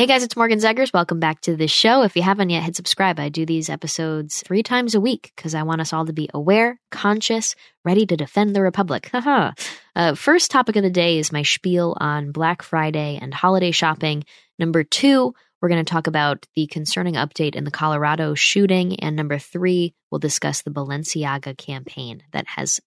[0.00, 0.94] Hey guys, it's Morgan Zegers.
[0.94, 2.00] Welcome back to the show.
[2.00, 3.20] If you haven't yet, hit subscribe.
[3.20, 6.26] I do these episodes three times a week because I want us all to be
[6.32, 9.10] aware, conscious, ready to defend the Republic.
[9.12, 9.52] Haha.
[9.94, 14.24] uh, first topic of the day is my spiel on Black Friday and holiday shopping.
[14.58, 18.98] Number two, we're going to talk about the concerning update in the Colorado shooting.
[19.00, 22.80] And number three, we'll discuss the Balenciaga campaign that has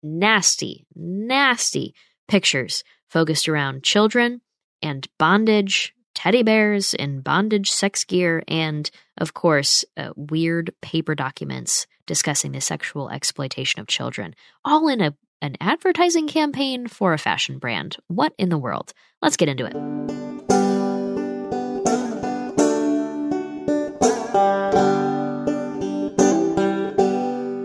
[0.00, 1.92] nasty, nasty
[2.28, 4.42] pictures focused around children
[4.80, 11.86] and bondage, teddy bears in bondage sex gear, and, of course, uh, weird paper documents
[12.06, 17.58] discussing the sexual exploitation of children, all in a, an advertising campaign for a fashion
[17.58, 17.96] brand.
[18.08, 18.92] What in the world?
[19.20, 20.31] Let's get into it.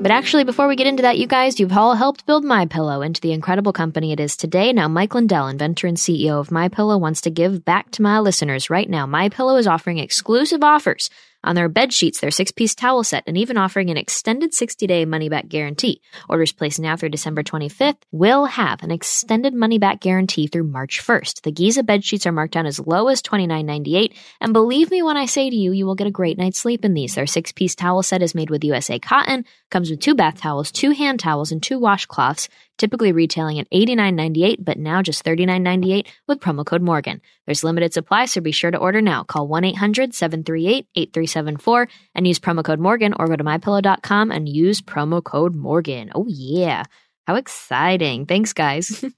[0.07, 3.01] But actually, before we get into that, you guys, you've all helped build My Pillow
[3.01, 4.71] into the incredible company it is today.
[4.71, 8.21] Now, Mike Lindell, inventor and CEO of My Pillow, wants to give back to my
[8.21, 9.05] listeners right now.
[9.05, 11.09] My Pillow is offering exclusive offers
[11.43, 14.87] on their bed sheets, their six piece towel set, and even offering an extended 60
[14.87, 16.01] day money back guarantee.
[16.29, 21.01] Orders placed now through December 25th will have an extended money back guarantee through March
[21.01, 21.41] 1st.
[21.41, 24.13] The Giza bed sheets are marked down as low as $29.98.
[24.41, 26.83] And believe me when I say to you, you will get a great night's sleep
[26.83, 27.15] in these.
[27.15, 30.71] Their six piece towel set is made with USA cotton, comes with two bath towels,
[30.71, 36.39] two hand towels, and two washcloths typically retailing at $89.98, but now just $39.98 with
[36.39, 37.21] promo code Morgan.
[37.45, 39.23] There's limited supply, so be sure to order now.
[39.23, 44.47] Call 1 800 738 8374 and use promo code Morgan or go to mypillow.com and
[44.49, 46.11] use promo code Morgan.
[46.15, 46.83] Oh, yeah.
[47.25, 48.25] How exciting.
[48.25, 49.03] Thanks, guys.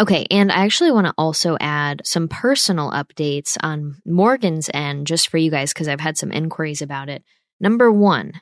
[0.00, 5.28] Okay, and I actually want to also add some personal updates on Morgan's end just
[5.28, 7.22] for you guys because I've had some inquiries about it.
[7.60, 8.32] Number one,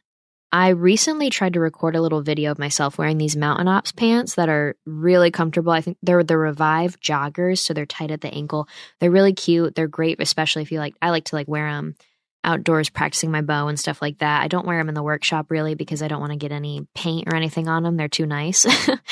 [0.51, 4.37] I recently tried to record a little video of myself wearing these Mountain Ops pants
[4.37, 5.73] that are really comfortable.
[5.73, 8.67] I think they're the Revive joggers, so they're tight at the ankle.
[8.99, 9.75] They're really cute.
[9.75, 10.95] They're great, especially if you like.
[11.03, 11.97] I like to like wear them
[12.45, 14.43] outdoors, practicing my bow and stuff like that.
[14.43, 16.87] I don't wear them in the workshop really because I don't want to get any
[16.95, 17.99] paint or anything on them.
[17.99, 18.67] They're too nice,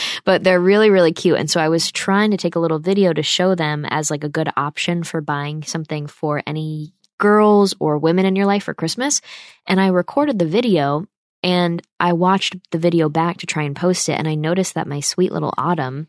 [0.24, 1.38] but they're really really cute.
[1.38, 4.24] And so I was trying to take a little video to show them as like
[4.24, 8.74] a good option for buying something for any girls or women in your life for
[8.74, 9.20] Christmas.
[9.66, 11.06] And I recorded the video
[11.46, 14.88] and I watched the video back to try and post it, and I noticed that
[14.88, 16.08] my sweet little Autumn,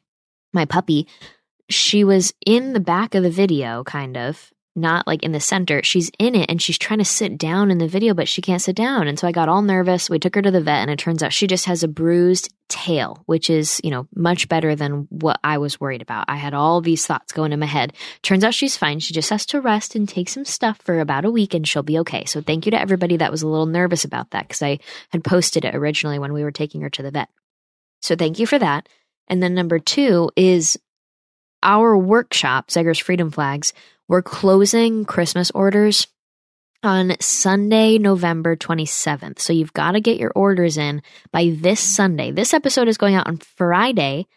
[0.51, 1.07] my puppy,
[1.69, 5.81] she was in the back of the video, kind of, not like in the center.
[5.83, 8.61] She's in it and she's trying to sit down in the video, but she can't
[8.61, 9.07] sit down.
[9.07, 10.09] And so I got all nervous.
[10.09, 12.53] We took her to the vet, and it turns out she just has a bruised
[12.69, 16.25] tail, which is, you know, much better than what I was worried about.
[16.27, 17.93] I had all these thoughts going in my head.
[18.21, 18.99] Turns out she's fine.
[18.99, 21.83] She just has to rest and take some stuff for about a week and she'll
[21.83, 22.25] be okay.
[22.25, 25.23] So thank you to everybody that was a little nervous about that because I had
[25.23, 27.29] posted it originally when we were taking her to the vet.
[28.01, 28.89] So thank you for that.
[29.27, 30.77] And then number two is
[31.63, 33.73] our workshop, Zegers Freedom Flags.
[34.09, 36.07] We're closing Christmas orders
[36.81, 39.39] on Sunday, November 27th.
[39.39, 41.01] So you've got to get your orders in
[41.33, 42.31] by this Sunday.
[42.31, 44.27] This episode is going out on Friday,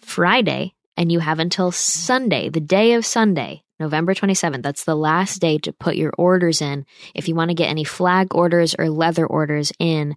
[0.00, 4.62] Friday, and you have until Sunday, the day of Sunday, November 27th.
[4.62, 7.84] That's the last day to put your orders in if you want to get any
[7.84, 10.16] flag orders or leather orders in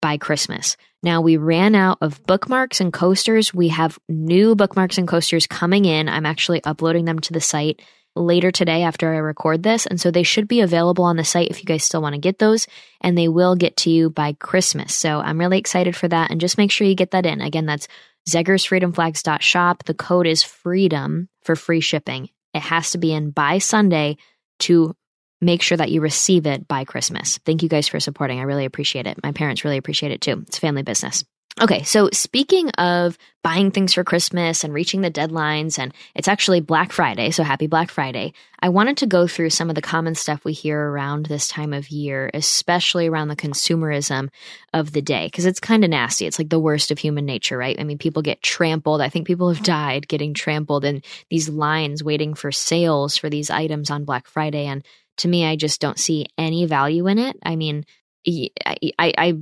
[0.00, 0.76] by Christmas.
[1.02, 3.52] Now we ran out of bookmarks and coasters.
[3.52, 6.08] We have new bookmarks and coasters coming in.
[6.08, 7.82] I'm actually uploading them to the site
[8.14, 9.86] later today after I record this.
[9.86, 12.20] And so they should be available on the site if you guys still want to
[12.20, 12.66] get those.
[13.00, 14.94] And they will get to you by Christmas.
[14.94, 16.30] So I'm really excited for that.
[16.30, 17.40] And just make sure you get that in.
[17.40, 17.88] Again, that's
[18.28, 19.84] zegersfreedomflags.shop.
[19.84, 22.28] The code is freedom for free shipping.
[22.54, 24.18] It has to be in by Sunday
[24.60, 24.94] to
[25.40, 27.38] make sure that you receive it by Christmas.
[27.38, 28.38] Thank you guys for supporting.
[28.38, 29.20] I really appreciate it.
[29.22, 30.44] My parents really appreciate it too.
[30.46, 31.24] It's family business.
[31.60, 36.60] Okay, so speaking of buying things for Christmas and reaching the deadlines, and it's actually
[36.60, 38.32] Black Friday, so happy Black Friday.
[38.60, 41.74] I wanted to go through some of the common stuff we hear around this time
[41.74, 44.30] of year, especially around the consumerism
[44.72, 46.24] of the day, because it's kind of nasty.
[46.24, 47.78] It's like the worst of human nature, right?
[47.78, 49.02] I mean, people get trampled.
[49.02, 53.50] I think people have died getting trampled in these lines waiting for sales for these
[53.50, 54.64] items on Black Friday.
[54.66, 54.82] And
[55.18, 57.36] to me, I just don't see any value in it.
[57.44, 57.84] I mean,
[58.26, 59.36] I, I,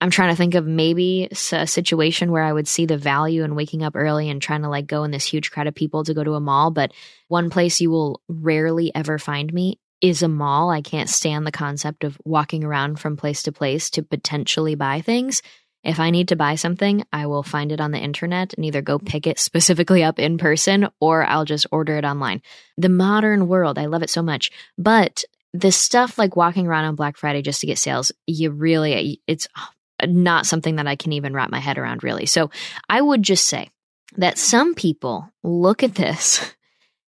[0.00, 3.54] I'm trying to think of maybe a situation where I would see the value in
[3.54, 6.14] waking up early and trying to like go in this huge crowd of people to
[6.14, 6.70] go to a mall.
[6.70, 6.92] But
[7.28, 10.70] one place you will rarely ever find me is a mall.
[10.70, 15.00] I can't stand the concept of walking around from place to place to potentially buy
[15.00, 15.40] things.
[15.82, 18.82] If I need to buy something, I will find it on the internet and either
[18.82, 22.42] go pick it specifically up in person or I'll just order it online.
[22.76, 24.50] The modern world, I love it so much.
[24.76, 29.22] But the stuff like walking around on Black Friday just to get sales, you really,
[29.26, 29.68] it's oh,
[30.04, 32.26] not something that I can even wrap my head around, really.
[32.26, 32.50] So
[32.88, 33.70] I would just say
[34.16, 36.54] that some people look at this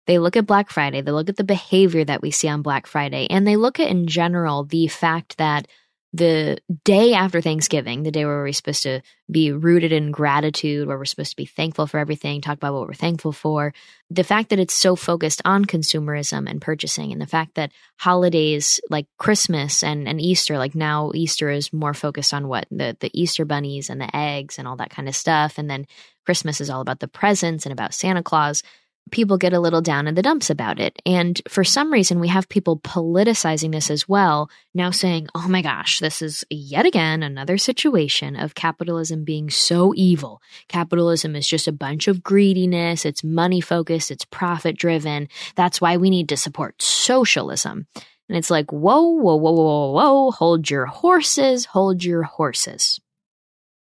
[0.07, 2.87] They look at Black Friday, they look at the behavior that we see on Black
[2.87, 5.69] Friday, and they look at in general the fact that
[6.15, 9.01] the day after Thanksgiving, the day where we're supposed to
[9.31, 12.87] be rooted in gratitude, where we're supposed to be thankful for everything, talk about what
[12.87, 13.73] we're thankful for,
[14.11, 18.79] the fact that it's so focused on consumerism and purchasing, and the fact that holidays
[18.91, 22.67] like Christmas and, and Easter, like now Easter is more focused on what?
[22.71, 25.57] The, the Easter bunnies and the eggs and all that kind of stuff.
[25.57, 25.87] And then
[26.27, 28.63] Christmas is all about the presents and about Santa Claus
[29.11, 31.01] people get a little down in the dumps about it.
[31.05, 35.61] And for some reason, we have people politicizing this as well, now saying, oh my
[35.61, 40.41] gosh, this is yet again another situation of capitalism being so evil.
[40.69, 45.29] Capitalism is just a bunch of greediness, it's money focused, it's profit driven.
[45.57, 47.87] That's why we need to support socialism.
[48.29, 52.99] And it's like, whoa, whoa, whoa, whoa, whoa, hold your horses, hold your horses.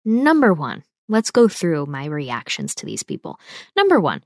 [0.04, 3.40] Number one, let's go through my reactions to these people.
[3.74, 4.22] Number one,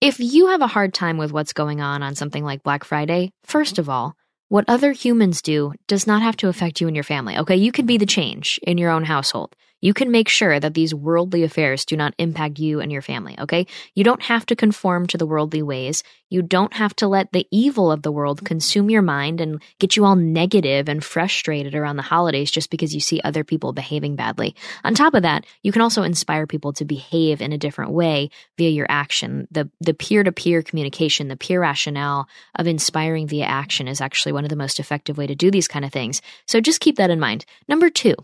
[0.00, 3.32] if you have a hard time with what's going on on something like Black Friday,
[3.44, 4.14] first of all,
[4.48, 7.38] what other humans do does not have to affect you and your family.
[7.38, 9.56] Okay, you could be the change in your own household.
[9.80, 13.36] You can make sure that these worldly affairs do not impact you and your family,
[13.38, 13.66] okay?
[13.94, 16.02] You don't have to conform to the worldly ways.
[16.28, 19.96] You don't have to let the evil of the world consume your mind and get
[19.96, 24.16] you all negative and frustrated around the holidays just because you see other people behaving
[24.16, 24.56] badly.
[24.82, 28.30] On top of that, you can also inspire people to behave in a different way
[28.58, 29.46] via your action.
[29.50, 34.50] The the peer-to-peer communication, the peer rationale of inspiring via action is actually one of
[34.50, 36.22] the most effective way to do these kind of things.
[36.46, 37.44] So just keep that in mind.
[37.68, 38.14] Number 2,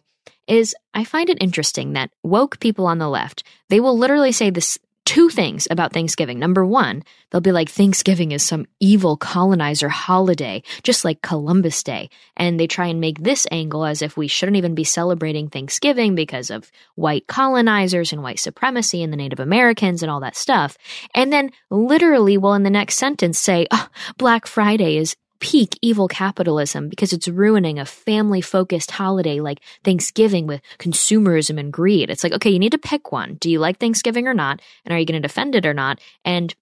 [0.46, 4.50] is I find it interesting that woke people on the left, they will literally say
[4.50, 6.38] this two things about Thanksgiving.
[6.38, 12.08] Number one, they'll be like, Thanksgiving is some evil colonizer holiday, just like Columbus Day.
[12.36, 16.14] And they try and make this angle as if we shouldn't even be celebrating Thanksgiving
[16.14, 20.78] because of white colonizers and white supremacy and the Native Americans and all that stuff.
[21.14, 26.06] And then literally will in the next sentence say, oh, Black Friday is peak evil
[26.06, 32.10] capitalism because it's ruining a family focused holiday like Thanksgiving with consumerism and greed.
[32.10, 33.34] It's like, okay, you need to pick one.
[33.34, 34.62] Do you like Thanksgiving or not?
[34.84, 36.00] And are you going to defend it or not?
[36.24, 36.54] And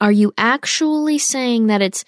[0.00, 2.04] are you actually saying that it's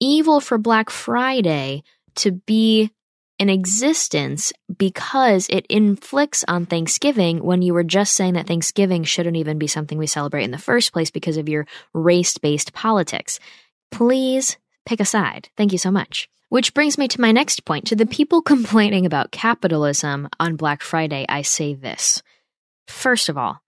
[0.00, 1.84] evil for Black Friday
[2.14, 2.90] to be
[3.38, 9.36] in existence because it inflicts on Thanksgiving when you were just saying that Thanksgiving shouldn't
[9.36, 13.38] even be something we celebrate in the first place because of your race based politics?
[13.90, 15.48] Please pick a side.
[15.56, 16.28] Thank you so much.
[16.48, 17.86] Which brings me to my next point.
[17.86, 22.22] To the people complaining about capitalism on Black Friday, I say this.
[22.86, 23.62] First of all,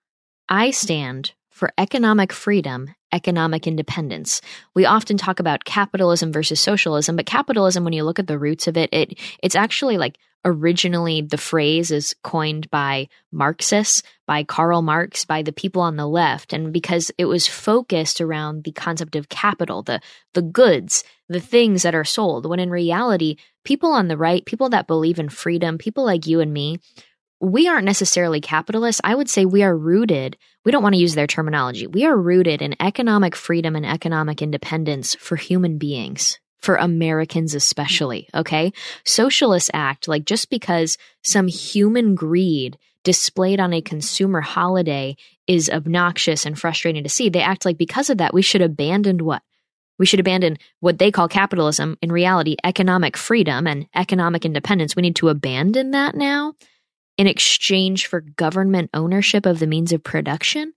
[0.49, 4.43] I stand for economic freedom, economic independence.
[4.75, 8.67] We often talk about capitalism versus socialism, but capitalism, when you look at the roots
[8.67, 14.83] of it, it it's actually like originally the phrase is coined by Marxists, by Karl
[14.83, 19.17] Marx, by the people on the left, and because it was focused around the concept
[19.17, 20.01] of capital, the
[20.35, 24.69] the goods, the things that are sold, when in reality, people on the right, people
[24.69, 26.79] that believe in freedom, people like you and me,
[27.45, 29.01] we aren't necessarily capitalists.
[29.05, 31.87] I would say we are rooted, we don't want to use their terminology.
[31.87, 38.27] We are rooted in economic freedom and economic independence for human beings for Americans especially,
[38.35, 38.73] okay?
[39.05, 45.15] Socialists act like just because some human greed displayed on a consumer holiday
[45.47, 49.23] is obnoxious and frustrating to see, they act like because of that we should abandon
[49.23, 49.43] what?
[49.99, 54.97] We should abandon what they call capitalism, in reality, economic freedom and economic independence.
[54.97, 56.55] We need to abandon that now
[57.17, 60.73] in exchange for government ownership of the means of production?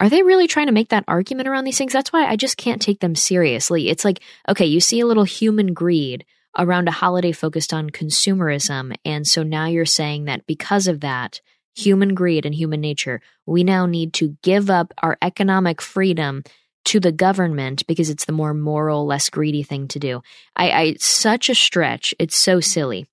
[0.00, 1.92] are they really trying to make that argument around these things?
[1.92, 3.88] That's why I just can't take them seriously.
[3.88, 6.24] It's like, okay, you see a little human greed
[6.56, 8.94] around a holiday focused on consumerism.
[9.04, 11.40] And so now you're saying that because of that,
[11.74, 16.42] human greed and human nature, we now need to give up our economic freedom
[16.86, 20.22] to the government because it's the more moral, less greedy thing to do.
[20.56, 22.14] I, I such a stretch.
[22.18, 23.06] It's so silly.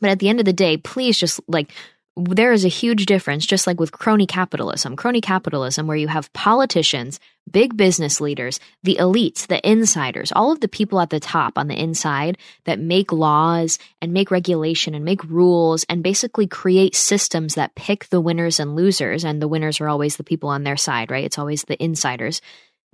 [0.00, 1.72] But at the end of the day, please just like
[2.16, 4.96] there is a huge difference, just like with crony capitalism.
[4.96, 7.20] Crony capitalism, where you have politicians,
[7.50, 11.68] big business leaders, the elites, the insiders, all of the people at the top on
[11.68, 17.54] the inside that make laws and make regulation and make rules and basically create systems
[17.54, 19.22] that pick the winners and losers.
[19.22, 21.24] And the winners are always the people on their side, right?
[21.24, 22.40] It's always the insiders.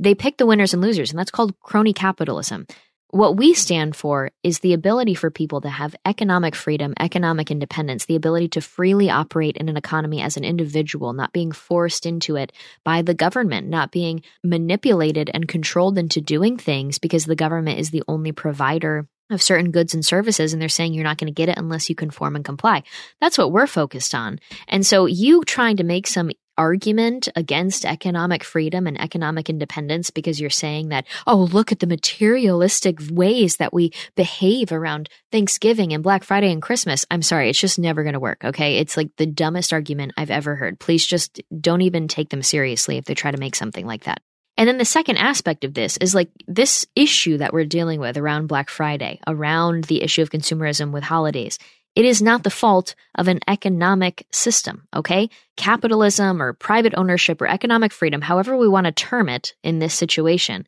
[0.01, 2.67] They pick the winners and losers, and that's called crony capitalism.
[3.13, 8.07] What we stand for is the ability for people to have economic freedom, economic independence,
[8.07, 12.37] the ability to freely operate in an economy as an individual, not being forced into
[12.37, 12.53] it
[12.85, 17.91] by the government, not being manipulated and controlled into doing things because the government is
[17.91, 21.35] the only provider of certain goods and services and they're saying you're not going to
[21.35, 22.83] get it unless you conform and comply.
[23.21, 24.41] That's what we're focused on.
[24.69, 26.31] And so you trying to make some
[26.63, 31.89] argument against economic freedom and economic independence because you're saying that, oh, look at the
[31.89, 37.05] materialistic ways that we behave around Thanksgiving and Black Friday and Christmas.
[37.11, 38.45] I'm sorry, it's just never going to work.
[38.45, 38.79] Okay.
[38.79, 40.79] It's like the dumbest argument I've ever heard.
[40.79, 44.23] Please just don't even take them seriously if they try to make something like that.
[44.57, 48.17] And then the second aspect of this is like this issue that we're dealing with
[48.17, 51.59] around Black Friday, around the issue of consumerism with holidays.
[51.95, 55.29] It is not the fault of an economic system, okay?
[55.57, 59.95] Capitalism or private ownership or economic freedom, however we want to term it in this
[59.95, 60.67] situation,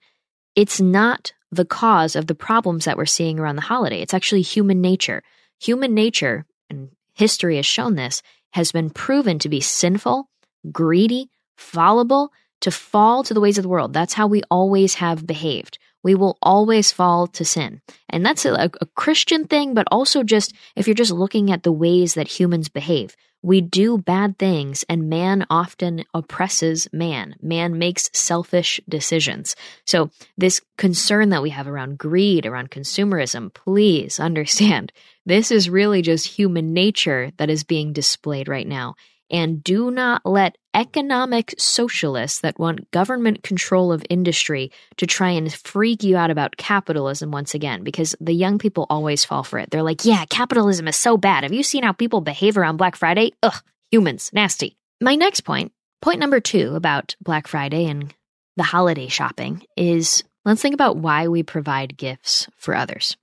[0.55, 4.03] it's not the cause of the problems that we're seeing around the holiday.
[4.03, 5.23] It's actually human nature.
[5.61, 10.29] Human nature, and history has shown this, has been proven to be sinful,
[10.71, 13.93] greedy, fallible, to fall to the ways of the world.
[13.93, 17.81] That's how we always have behaved we will always fall to sin.
[18.09, 21.73] And that's a, a, Christian thing, but also just if you're just looking at the
[21.73, 23.17] ways that humans behave.
[23.43, 27.37] We do bad things, and man often oppresses man.
[27.43, 29.55] Man makes selfish decisions.
[29.85, 34.93] So, this concern that we have around greed, around consumerism, please understand
[35.27, 38.95] this is really just human nature that is being displayed right now.
[39.31, 45.53] And do not let economic socialists that want government control of industry to try and
[45.53, 49.71] freak you out about capitalism once again, because the young people always fall for it.
[49.71, 51.45] They're like, yeah, capitalism is so bad.
[51.45, 53.33] Have you seen how people behave around Black Friday?
[53.43, 54.77] Ugh, humans, nasty.
[55.01, 58.15] My next point, point number two about Black Friday and
[58.57, 63.17] the holiday shopping is let's think about why we provide gifts for others.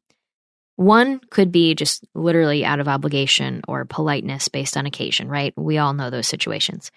[0.82, 5.54] One could be just literally out of obligation or politeness based on occasion, right?
[5.56, 6.90] We all know those situations.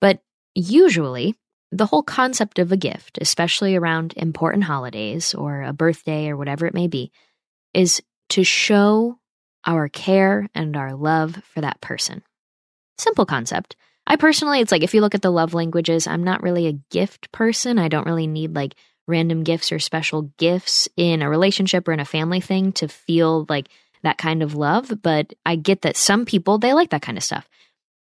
[0.00, 0.20] But
[0.56, 1.36] usually,
[1.70, 6.66] the whole concept of a gift, especially around important holidays or a birthday or whatever
[6.66, 7.12] it may be,
[7.72, 9.20] is to show
[9.64, 12.24] our care and our love for that person.
[12.98, 13.76] Simple concept.
[14.04, 16.80] I personally, it's like if you look at the love languages, I'm not really a
[16.90, 17.78] gift person.
[17.78, 18.74] I don't really need like
[19.08, 23.46] random gifts or special gifts in a relationship or in a family thing to feel
[23.48, 23.68] like
[24.02, 24.92] that kind of love.
[25.02, 27.48] But I get that some people, they like that kind of stuff.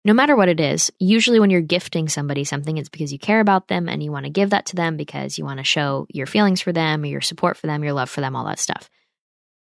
[0.05, 3.41] No matter what it is, usually when you're gifting somebody something, it's because you care
[3.41, 6.07] about them and you want to give that to them because you want to show
[6.09, 8.59] your feelings for them, or your support for them, your love for them, all that
[8.59, 8.89] stuff.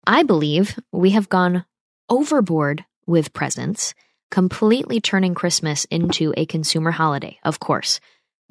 [0.06, 1.64] I believe we have gone
[2.08, 3.94] overboard with presents,
[4.30, 7.98] completely turning Christmas into a consumer holiday, of course.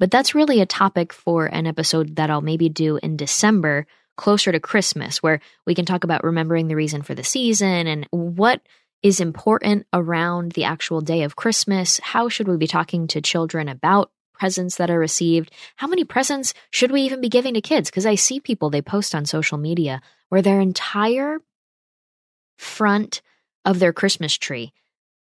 [0.00, 4.50] But that's really a topic for an episode that I'll maybe do in December, closer
[4.50, 8.62] to Christmas, where we can talk about remembering the reason for the season and what
[9.02, 12.00] is important around the actual day of Christmas.
[12.02, 15.52] How should we be talking to children about presents that are received?
[15.76, 17.90] How many presents should we even be giving to kids?
[17.90, 21.40] Because I see people they post on social media where their entire
[22.56, 23.20] front
[23.66, 24.72] of their Christmas tree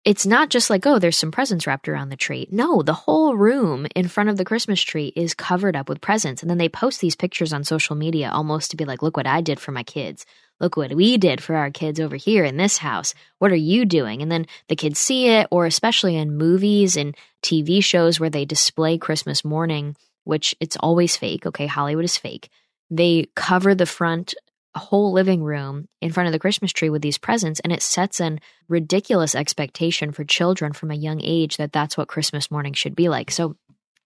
[0.04, 2.48] it's not just like, oh, there's some presents wrapped around the tree.
[2.50, 6.42] No, the whole room in front of the Christmas tree is covered up with presents.
[6.42, 9.28] And then they post these pictures on social media almost to be like, look what
[9.28, 10.26] I did for my kids.
[10.58, 13.14] Look what we did for our kids over here in this house.
[13.38, 14.22] What are you doing?
[14.22, 18.44] And then the kids see it, or especially in movies and TV shows where they
[18.44, 21.46] display Christmas morning, which it's always fake.
[21.46, 22.48] Okay, Hollywood is fake.
[22.90, 24.34] They cover the front
[24.74, 27.82] a whole living room in front of the Christmas tree with these presents, and it
[27.82, 32.72] sets an ridiculous expectation for children from a young age that that's what Christmas morning
[32.72, 33.30] should be like.
[33.30, 33.56] So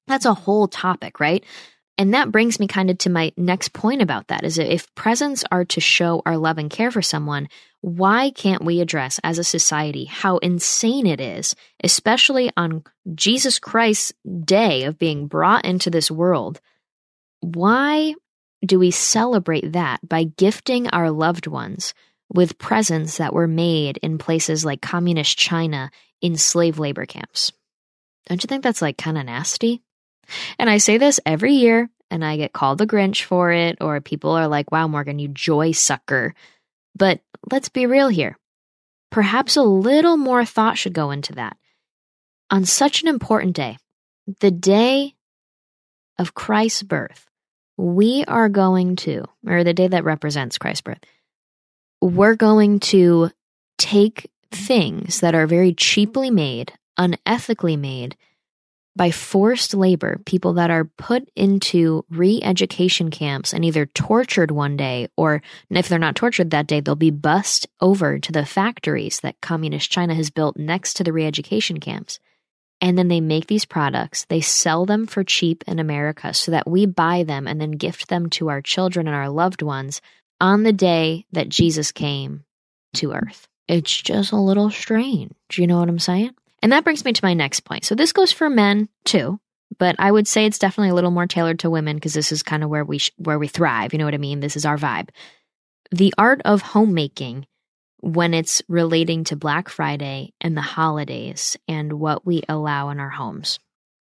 [0.06, 1.44] that's a whole topic, right?
[1.98, 5.44] And that brings me kind of to my next point about that is if presents
[5.50, 7.48] are to show our love and care for someone,
[7.80, 14.12] why can't we address as a society how insane it is, especially on Jesus Christ's
[14.44, 16.60] day of being brought into this world?
[17.40, 18.14] Why
[18.64, 21.94] do we celebrate that by gifting our loved ones
[22.32, 27.52] with presents that were made in places like communist China in slave labor camps?
[28.26, 29.82] Don't you think that's like kind of nasty?
[30.58, 34.00] And I say this every year and I get called the Grinch for it, or
[34.00, 36.34] people are like, wow, Morgan, you joy sucker.
[36.96, 37.20] But
[37.52, 38.38] let's be real here.
[39.10, 41.56] Perhaps a little more thought should go into that.
[42.50, 43.76] on such an important day,
[44.40, 45.14] the day
[46.18, 47.26] of Christ's birth,
[47.76, 50.98] we are going to, or the day that represents Christ's birth,
[52.00, 53.30] we're going to
[53.78, 58.16] take things that are very cheaply made, unethically made,
[58.96, 64.76] by forced labor, people that are put into re education camps and either tortured one
[64.76, 69.20] day, or if they're not tortured that day, they'll be bussed over to the factories
[69.20, 72.18] that Communist China has built next to the re education camps.
[72.80, 76.68] And then they make these products, they sell them for cheap in America so that
[76.68, 80.02] we buy them and then gift them to our children and our loved ones
[80.40, 82.44] on the day that Jesus came
[82.94, 83.48] to earth.
[83.66, 85.32] It's just a little strange.
[85.54, 86.34] You know what I'm saying?
[86.62, 87.84] And that brings me to my next point.
[87.84, 89.40] So this goes for men too,
[89.78, 92.42] but I would say it's definitely a little more tailored to women because this is
[92.42, 93.92] kind of where we sh- where we thrive.
[93.92, 94.40] You know what I mean?
[94.40, 95.08] This is our vibe.
[95.90, 97.46] The art of homemaking
[98.00, 103.10] when it's relating to Black Friday and the holidays and what we allow in our
[103.10, 103.58] homes.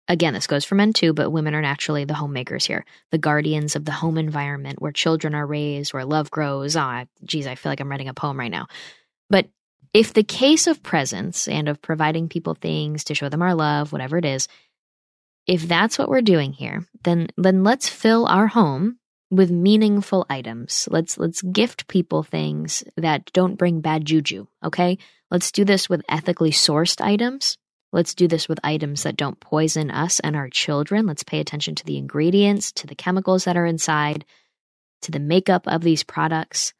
[0.08, 3.76] Again, this goes for men too, but women are naturally the homemakers here, the guardians
[3.76, 6.74] of the home environment where children are raised, where love grows.
[6.74, 8.66] Ah, oh, geez, I feel like I'm writing a poem right now.
[9.28, 9.48] But
[9.94, 13.92] if the case of presence and of providing people things to show them our love,
[13.92, 14.48] whatever it is,
[15.46, 18.98] if that's what we're doing here, then then let's fill our home
[19.30, 20.88] with meaningful items.
[20.90, 24.98] Let's let's gift people things that don't bring bad juju, okay?
[25.30, 27.56] Let's do this with ethically sourced items.
[27.92, 31.06] Let's do this with items that don't poison us and our children.
[31.06, 34.24] Let's pay attention to the ingredients, to the chemicals that are inside,
[35.02, 36.72] to the makeup of these products.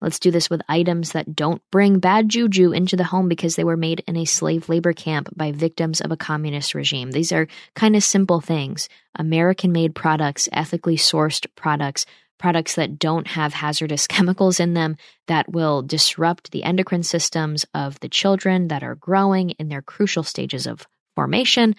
[0.00, 3.64] Let's do this with items that don't bring bad juju into the home because they
[3.64, 7.10] were made in a slave labor camp by victims of a communist regime.
[7.10, 12.06] These are kind of simple things American made products, ethically sourced products,
[12.38, 17.98] products that don't have hazardous chemicals in them that will disrupt the endocrine systems of
[18.00, 20.86] the children that are growing in their crucial stages of
[21.16, 21.74] formation.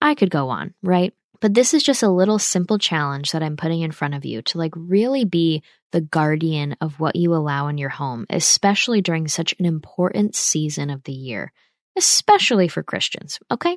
[0.00, 1.12] I could go on, right?
[1.44, 4.40] But this is just a little simple challenge that I'm putting in front of you
[4.40, 9.28] to like really be the guardian of what you allow in your home, especially during
[9.28, 11.52] such an important season of the year,
[11.98, 13.40] especially for Christians.
[13.50, 13.76] Okay.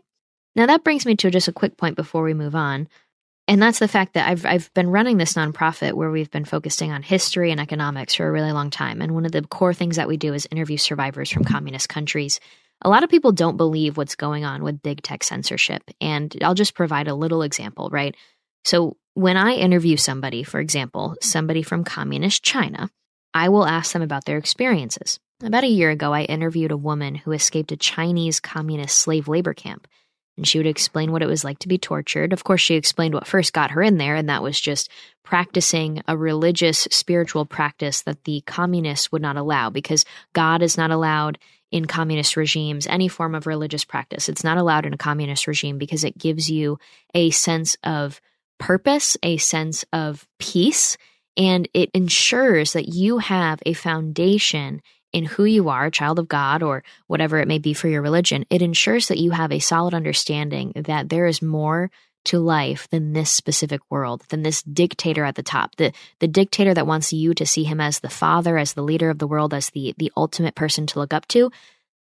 [0.55, 2.87] Now that brings me to just a quick point before we move on.
[3.49, 6.93] And that's the fact that I've I've been running this nonprofit where we've been focusing
[6.93, 9.01] on history and economics for a really long time.
[9.01, 12.39] And one of the core things that we do is interview survivors from communist countries
[12.81, 15.83] a lot of people don't believe what's going on with big tech censorship.
[15.99, 18.15] And I'll just provide a little example, right?
[18.65, 22.87] So, when I interview somebody, for example, somebody from communist China,
[23.33, 25.19] I will ask them about their experiences.
[25.43, 29.53] About a year ago, I interviewed a woman who escaped a Chinese communist slave labor
[29.53, 29.87] camp.
[30.35, 32.31] And she would explain what it was like to be tortured.
[32.31, 34.89] Of course, she explained what first got her in there, and that was just
[35.23, 40.91] practicing a religious, spiritual practice that the communists would not allow because God is not
[40.91, 41.39] allowed
[41.71, 44.29] in communist regimes, any form of religious practice.
[44.29, 46.79] It's not allowed in a communist regime because it gives you
[47.13, 48.21] a sense of
[48.59, 50.97] purpose, a sense of peace,
[51.35, 54.81] and it ensures that you have a foundation
[55.13, 58.01] in who you are, a child of God, or whatever it may be for your
[58.01, 58.45] religion.
[58.49, 61.91] It ensures that you have a solid understanding that there is more
[62.27, 66.73] to life than this specific world, than this dictator at the top, the the dictator
[66.73, 69.53] that wants you to see him as the father, as the leader of the world,
[69.53, 71.51] as the the ultimate person to look up to.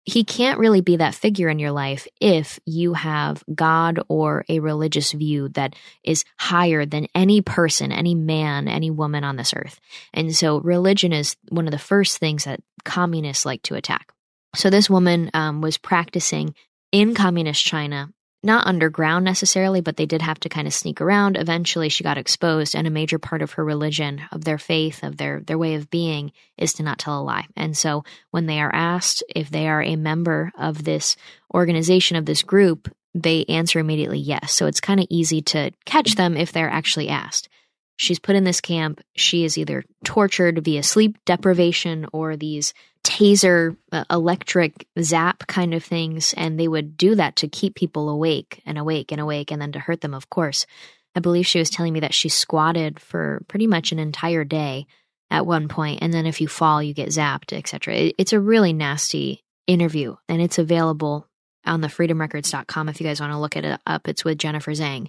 [0.05, 4.59] He can't really be that figure in your life if you have God or a
[4.59, 9.79] religious view that is higher than any person, any man, any woman on this earth.
[10.13, 14.13] And so religion is one of the first things that communists like to attack.
[14.57, 16.57] So this woman um, was practicing
[16.91, 21.37] in communist China not underground necessarily, but they did have to kind of sneak around.
[21.37, 25.17] Eventually, she got exposed, and a major part of her religion, of their faith, of
[25.17, 27.47] their their way of being, is to not tell a lie.
[27.57, 31.17] And so, when they are asked if they are a member of this
[31.55, 34.53] organization of this group, they answer immediately yes.
[34.53, 37.49] So it's kind of easy to catch them if they're actually asked.
[37.97, 39.01] She's put in this camp.
[39.15, 42.75] She is either tortured via sleep deprivation or these
[43.05, 46.35] taser uh, electric zap kind of things.
[46.37, 49.73] And they would do that to keep people awake and awake and awake and then
[49.73, 50.67] to hurt them, of course.
[51.15, 54.87] I believe she was telling me that she squatted for pretty much an entire day
[55.31, 58.13] at one point, and then if you fall, you get zapped, etc.
[58.19, 61.27] It's a really nasty interview, and it's available
[61.65, 64.09] on the freedomrecords.com if you guys want to look it up.
[64.09, 65.09] It's with Jennifer Zeng.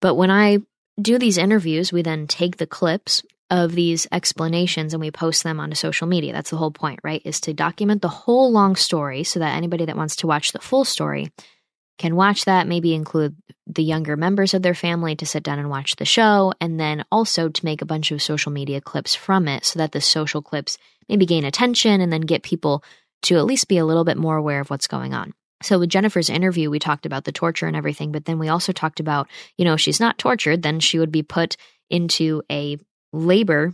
[0.00, 0.58] But when I
[1.00, 5.60] do these interviews, we then take the clips of these explanations and we post them
[5.60, 6.32] onto social media.
[6.32, 7.22] That's the whole point, right?
[7.24, 10.58] Is to document the whole long story so that anybody that wants to watch the
[10.58, 11.30] full story
[11.98, 15.70] can watch that, maybe include the younger members of their family to sit down and
[15.70, 19.48] watch the show, and then also to make a bunch of social media clips from
[19.48, 20.76] it so that the social clips
[21.08, 22.82] maybe gain attention and then get people
[23.22, 25.32] to at least be a little bit more aware of what's going on.
[25.62, 28.72] So with Jennifer's interview, we talked about the torture and everything, but then we also
[28.72, 31.56] talked about, you know, if she's not tortured, then she would be put
[31.88, 32.78] into a
[33.12, 33.72] labor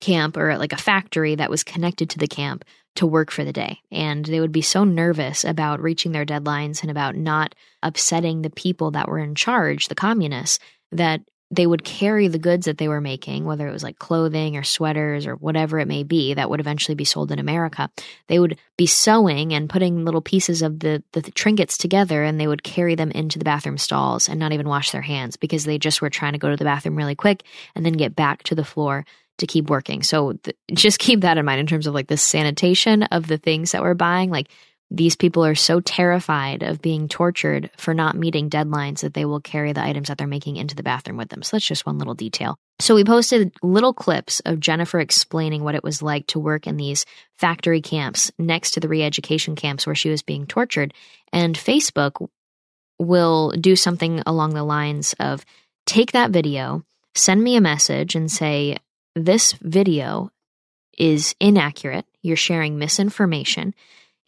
[0.00, 2.64] camp or like a factory that was connected to the camp
[2.96, 3.78] to work for the day.
[3.90, 8.50] And they would be so nervous about reaching their deadlines and about not upsetting the
[8.50, 10.58] people that were in charge, the communists,
[10.92, 14.56] that they would carry the goods that they were making, whether it was like clothing
[14.56, 17.90] or sweaters or whatever it may be that would eventually be sold in America.
[18.26, 22.46] They would be sewing and putting little pieces of the, the, trinkets together and they
[22.46, 25.78] would carry them into the bathroom stalls and not even wash their hands because they
[25.78, 27.42] just were trying to go to the bathroom really quick
[27.74, 29.04] and then get back to the floor
[29.38, 30.02] to keep working.
[30.02, 33.38] So th- just keep that in mind in terms of like the sanitation of the
[33.38, 34.30] things that we're buying.
[34.30, 34.48] Like
[34.90, 39.40] these people are so terrified of being tortured for not meeting deadlines that they will
[39.40, 41.42] carry the items that they're making into the bathroom with them.
[41.42, 42.56] So that's just one little detail.
[42.80, 46.78] So we posted little clips of Jennifer explaining what it was like to work in
[46.78, 47.04] these
[47.36, 50.94] factory camps next to the re-education camps where she was being tortured.
[51.32, 52.26] And Facebook
[52.98, 55.44] will do something along the lines of
[55.84, 56.82] take that video,
[57.14, 58.78] send me a message and say,
[59.14, 60.30] this video
[60.96, 62.06] is inaccurate.
[62.22, 63.74] You're sharing misinformation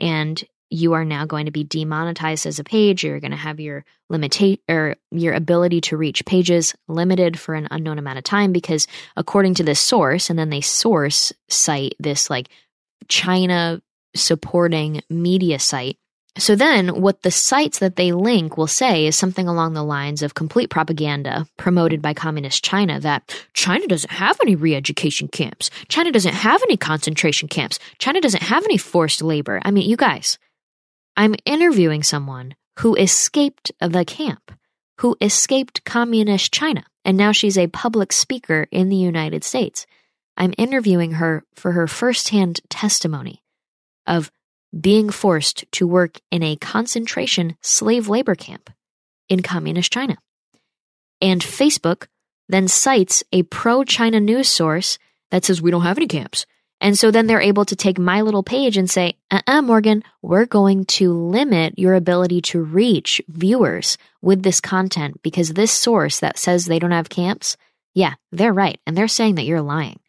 [0.00, 3.02] and you are now going to be demonetized as a page.
[3.02, 7.66] You're going to have your limitate or your ability to reach pages limited for an
[7.70, 8.86] unknown amount of time because
[9.16, 12.48] according to this source, and then they source cite this like
[13.08, 13.82] China
[14.14, 15.98] supporting media site
[16.38, 20.22] so then, what the sites that they link will say is something along the lines
[20.22, 25.70] of complete propaganda promoted by Communist China that China doesn't have any re education camps.
[25.88, 27.78] China doesn't have any concentration camps.
[27.98, 29.60] China doesn't have any forced labor.
[29.64, 30.38] I mean, you guys,
[31.16, 34.52] I'm interviewing someone who escaped the camp,
[34.98, 39.84] who escaped Communist China, and now she's a public speaker in the United States.
[40.36, 43.42] I'm interviewing her for her firsthand testimony
[44.06, 44.30] of
[44.78, 48.70] being forced to work in a concentration slave labor camp
[49.28, 50.16] in communist China.
[51.20, 52.06] And Facebook
[52.48, 54.98] then cites a pro China news source
[55.30, 56.46] that says we don't have any camps.
[56.80, 59.62] And so then they're able to take my little page and say, uh uh-uh, uh,
[59.62, 65.72] Morgan, we're going to limit your ability to reach viewers with this content because this
[65.72, 67.56] source that says they don't have camps,
[67.94, 68.80] yeah, they're right.
[68.86, 69.99] And they're saying that you're lying.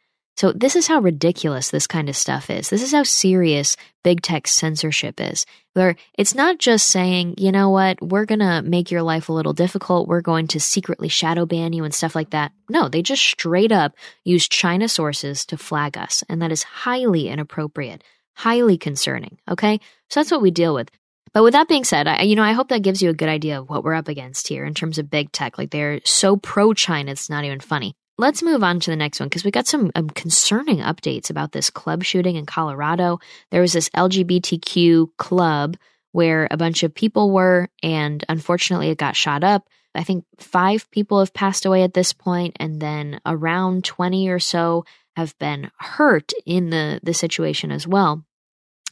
[0.42, 2.72] So, this is how ridiculous this kind of stuff is.
[2.72, 5.46] This is how serious big tech censorship is.
[5.74, 9.34] Where it's not just saying, you know what, we're going to make your life a
[9.34, 10.08] little difficult.
[10.08, 12.54] We're going to secretly shadow ban you and stuff like that.
[12.72, 16.24] No, they just straight up use China sources to flag us.
[16.28, 19.38] And that is highly inappropriate, highly concerning.
[19.48, 19.80] Okay.
[20.10, 20.90] So, that's what we deal with.
[21.34, 23.30] But with that being said, I, you know, I hope that gives you a good
[23.30, 25.60] idea of what we're up against here in terms of big tech.
[25.60, 27.96] Like they're so pro China, it's not even funny.
[28.18, 31.52] Let's move on to the next one because we got some um, concerning updates about
[31.52, 33.20] this club shooting in Colorado.
[33.50, 35.78] There was this LGBTQ club
[36.12, 39.68] where a bunch of people were, and unfortunately, it got shot up.
[39.96, 44.40] I think five people have passed away at this point, and then around 20 or
[44.40, 48.24] so have been hurt in the, the situation as well.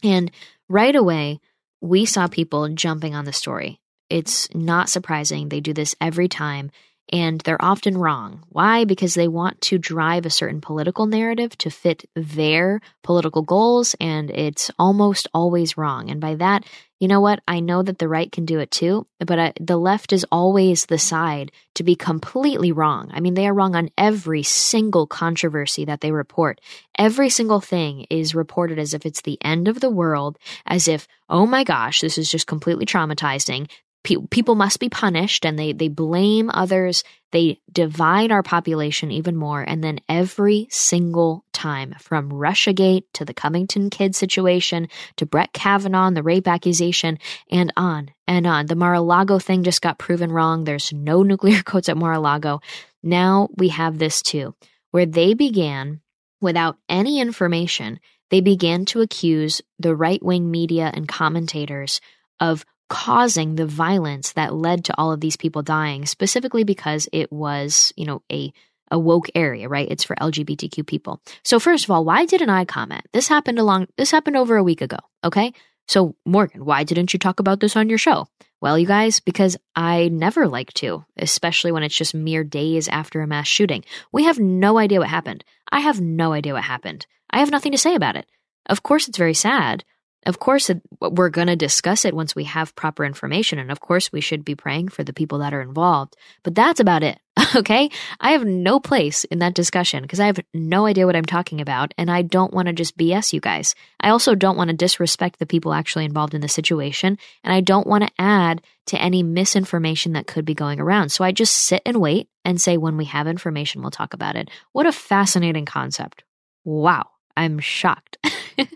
[0.02, 0.30] And
[0.68, 1.40] right away,
[1.80, 3.80] we saw people jumping on the story.
[4.08, 5.48] It's not surprising.
[5.48, 6.70] They do this every time
[7.12, 8.44] and they're often wrong.
[8.48, 8.84] Why?
[8.84, 14.30] Because they want to drive a certain political narrative to fit their political goals, and
[14.30, 16.10] it's almost always wrong.
[16.10, 16.64] And by that,
[17.00, 17.40] you know what?
[17.48, 20.86] I know that the right can do it too, but I, the left is always
[20.86, 23.10] the side to be completely wrong.
[23.12, 26.60] I mean, they are wrong on every single controversy that they report.
[26.98, 31.08] Every single thing is reported as if it's the end of the world, as if,
[31.30, 33.68] oh my gosh, this is just completely traumatizing
[34.02, 37.04] pe- people must be punished and they, they blame others.
[37.32, 39.62] They divide our population even more.
[39.62, 46.10] And then every single time, from Russiagate to the Covington kid situation to Brett Kavanaugh
[46.10, 47.18] the rape accusation,
[47.50, 48.66] and on and on.
[48.66, 50.64] The Mar a Lago thing just got proven wrong.
[50.64, 52.60] There's no nuclear codes at Mar a Lago.
[53.02, 54.54] Now we have this too,
[54.90, 56.00] where they began
[56.40, 58.00] without any information.
[58.30, 62.00] They began to accuse the right wing media and commentators
[62.38, 67.32] of causing the violence that led to all of these people dying, specifically because it
[67.32, 68.52] was, you know, a
[68.92, 69.86] a woke area, right?
[69.88, 71.22] It's for LGBTQ people.
[71.44, 73.06] So first of all, why didn't I comment?
[73.12, 75.52] This happened along this happened over a week ago, okay?
[75.86, 78.26] So Morgan, why didn't you talk about this on your show?
[78.60, 83.22] Well, you guys, because I never like to, especially when it's just mere days after
[83.22, 83.84] a mass shooting.
[84.12, 85.44] We have no idea what happened.
[85.72, 87.06] I have no idea what happened.
[87.30, 88.26] I have nothing to say about it.
[88.66, 89.84] Of course it's very sad,
[90.26, 93.58] Of course, we're going to discuss it once we have proper information.
[93.58, 96.14] And of course, we should be praying for the people that are involved.
[96.42, 97.18] But that's about it.
[97.56, 97.90] Okay.
[98.20, 101.60] I have no place in that discussion because I have no idea what I'm talking
[101.60, 101.92] about.
[101.98, 103.74] And I don't want to just BS you guys.
[103.98, 107.18] I also don't want to disrespect the people actually involved in the situation.
[107.42, 111.08] And I don't want to add to any misinformation that could be going around.
[111.08, 114.36] So I just sit and wait and say, when we have information, we'll talk about
[114.36, 114.48] it.
[114.70, 116.22] What a fascinating concept.
[116.64, 117.06] Wow.
[117.40, 118.18] I'm shocked.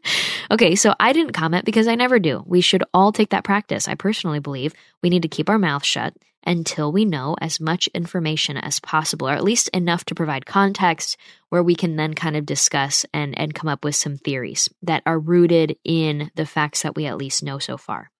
[0.51, 2.43] okay, so I didn't comment because I never do.
[2.47, 3.89] We should all take that practice.
[3.89, 4.73] I personally believe
[5.03, 6.15] we need to keep our mouth shut
[6.47, 11.19] until we know as much information as possible, or at least enough to provide context
[11.51, 15.03] where we can then kind of discuss and, and come up with some theories that
[15.05, 18.11] are rooted in the facts that we at least know so far.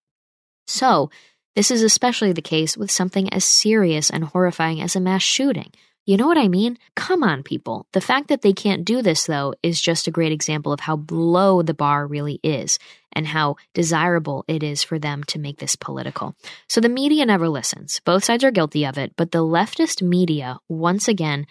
[0.67, 1.11] So,
[1.57, 5.73] this is especially the case with something as serious and horrifying as a mass shooting.
[6.07, 6.79] You know what I mean?
[6.97, 7.87] Come on, people.
[7.93, 11.03] The fact that they can't do this, though, is just a great example of how
[11.11, 12.79] low the bar really is
[13.13, 16.35] and how desirable it is for them to make this political.
[16.69, 18.01] So the media never listens.
[18.05, 21.47] Both sides are guilty of it, but the leftist media, once again,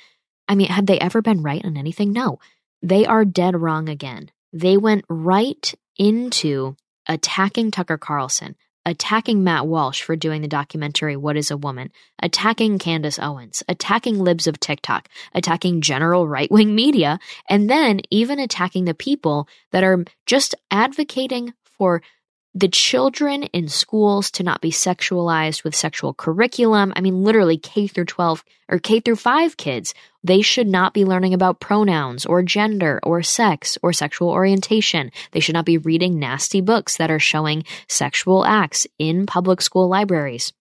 [0.47, 2.11] I mean, had they ever been right on anything?
[2.11, 2.39] No.
[2.81, 4.29] They are dead wrong again.
[4.51, 6.75] They went right into
[7.07, 11.91] attacking Tucker Carlson, attacking Matt Walsh for doing the documentary What is a Woman,
[12.21, 17.19] attacking Candace Owens, attacking libs of TikTok, attacking general right wing media,
[17.49, 22.01] and then even attacking the people that are just advocating for
[22.55, 26.93] the children in schools to not be sexualized with sexual curriculum.
[26.95, 31.03] I mean, literally K through 12 or K through 5 kids, they should not be
[31.03, 35.11] learning about pronouns or gender or sex or sexual orientation.
[35.31, 39.87] They should not be reading nasty books that are showing sexual acts in public school
[39.87, 40.53] libraries.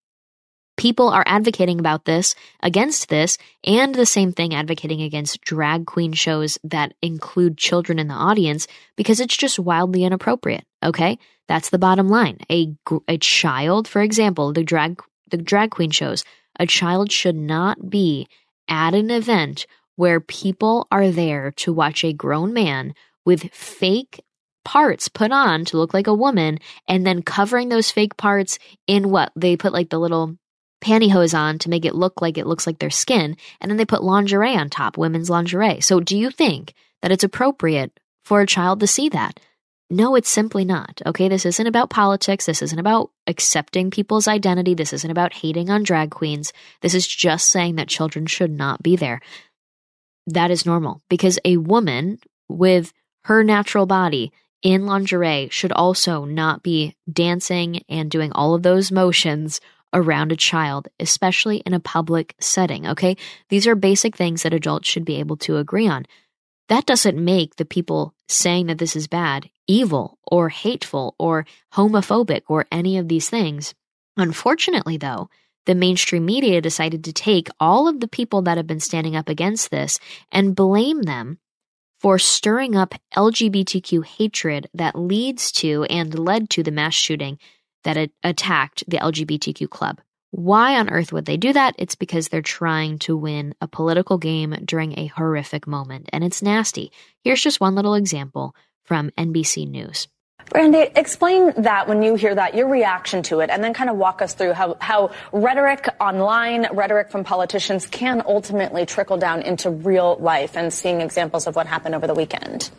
[0.78, 6.14] People are advocating about this, against this, and the same thing advocating against drag queen
[6.14, 10.64] shows that include children in the audience because it's just wildly inappropriate.
[10.82, 11.18] Okay?
[11.48, 12.38] That's the bottom line.
[12.50, 12.74] A,
[13.08, 16.24] a child, for example, the drag, the drag queen shows,
[16.58, 18.28] a child should not be
[18.68, 19.66] at an event
[19.96, 24.22] where people are there to watch a grown man with fake
[24.64, 29.10] parts put on to look like a woman and then covering those fake parts in
[29.10, 30.36] what they put like the little
[30.82, 33.84] pantyhose on to make it look like it looks like their skin, and then they
[33.84, 35.80] put lingerie on top, women's lingerie.
[35.80, 39.38] So, do you think that it's appropriate for a child to see that?
[39.92, 41.02] No, it's simply not.
[41.05, 42.46] Okay, this isn't about politics.
[42.46, 44.72] This isn't about accepting people's identity.
[44.72, 46.50] This isn't about hating on drag queens.
[46.81, 49.20] This is just saying that children should not be there.
[50.26, 56.62] That is normal because a woman with her natural body in lingerie should also not
[56.62, 59.61] be dancing and doing all of those motions
[59.92, 63.14] around a child, especially in a public setting, okay?
[63.50, 66.07] These are basic things that adults should be able to agree on.
[66.68, 72.42] That doesn't make the people saying that this is bad evil or hateful or homophobic
[72.48, 73.75] or any of these things.
[74.16, 75.29] Unfortunately, though,
[75.66, 79.29] the mainstream media decided to take all of the people that have been standing up
[79.29, 79.98] against this
[80.31, 81.38] and blame them
[82.01, 87.38] for stirring up LGBTQ hatred that leads to and led to the mass shooting
[87.85, 90.01] that attacked the LGBTQ club.
[90.32, 91.74] Why on earth would they do that?
[91.76, 96.40] It's because they're trying to win a political game during a horrific moment, and it's
[96.40, 96.90] nasty.
[97.22, 100.08] Here's just one little example from NBC News.
[100.54, 103.96] Randy, explain that when you hear that, your reaction to it, and then kind of
[103.96, 109.68] walk us through how, how rhetoric online, rhetoric from politicians can ultimately trickle down into
[109.68, 112.70] real life and seeing examples of what happened over the weekend.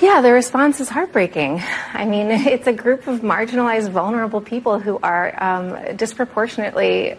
[0.00, 1.62] Yeah, the response is heartbreaking.
[1.92, 7.16] I mean, it's a group of marginalized, vulnerable people who are um, disproportionately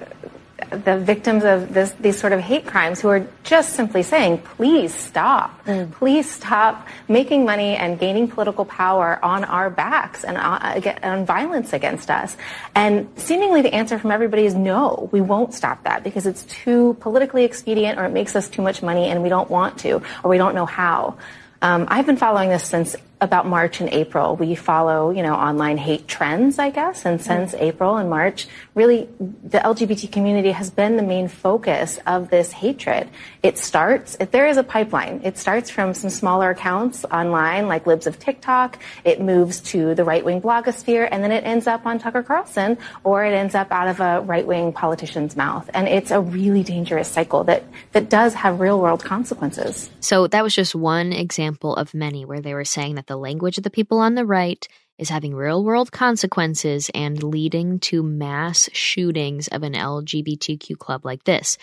[0.70, 4.94] the victims of this, these sort of hate crimes who are just simply saying, please
[4.94, 5.66] stop.
[5.66, 5.92] Mm.
[5.92, 11.74] Please stop making money and gaining political power on our backs and uh, on violence
[11.74, 12.36] against us.
[12.74, 16.96] And seemingly the answer from everybody is no, we won't stop that because it's too
[17.00, 20.30] politically expedient or it makes us too much money and we don't want to or
[20.30, 21.18] we don't know how.
[21.66, 24.36] Um, I've been following this since about March and April.
[24.36, 27.64] We follow, you know, online hate trends, I guess, and since mm-hmm.
[27.64, 33.10] April and March, really the LGBT community has been the main focus of this hatred.
[33.42, 37.88] It starts, if there is a pipeline, it starts from some smaller accounts online, like
[37.88, 42.00] Libs of TikTok, it moves to the right-wing blogosphere, and then it ends up on
[42.00, 45.70] Tucker Carlson, or it ends up out of a right-wing politician's mouth.
[45.74, 49.90] And it's a really dangerous cycle that, that does have real-world consequences.
[50.02, 53.18] So that was just one example of many where they were saying that that the
[53.18, 58.02] language of the people on the right is having real world consequences and leading to
[58.02, 61.58] mass shootings of an LGBTQ club like this.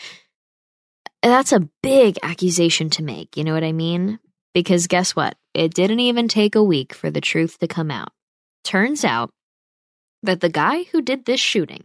[1.22, 4.18] That's a big accusation to make, you know what I mean?
[4.54, 5.36] Because guess what?
[5.54, 8.10] It didn't even take a week for the truth to come out.
[8.64, 9.30] turns out
[10.22, 11.84] that the guy who did this shooting,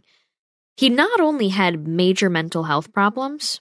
[0.76, 3.60] he not only had major mental health problems,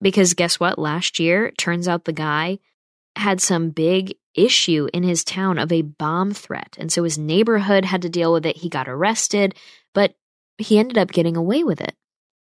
[0.00, 0.78] because guess what?
[0.78, 2.58] Last year, turns out the guy
[3.16, 6.76] had some big issue in his town of a bomb threat.
[6.78, 8.58] And so his neighborhood had to deal with it.
[8.58, 9.54] He got arrested,
[9.94, 10.14] but
[10.58, 11.94] he ended up getting away with it.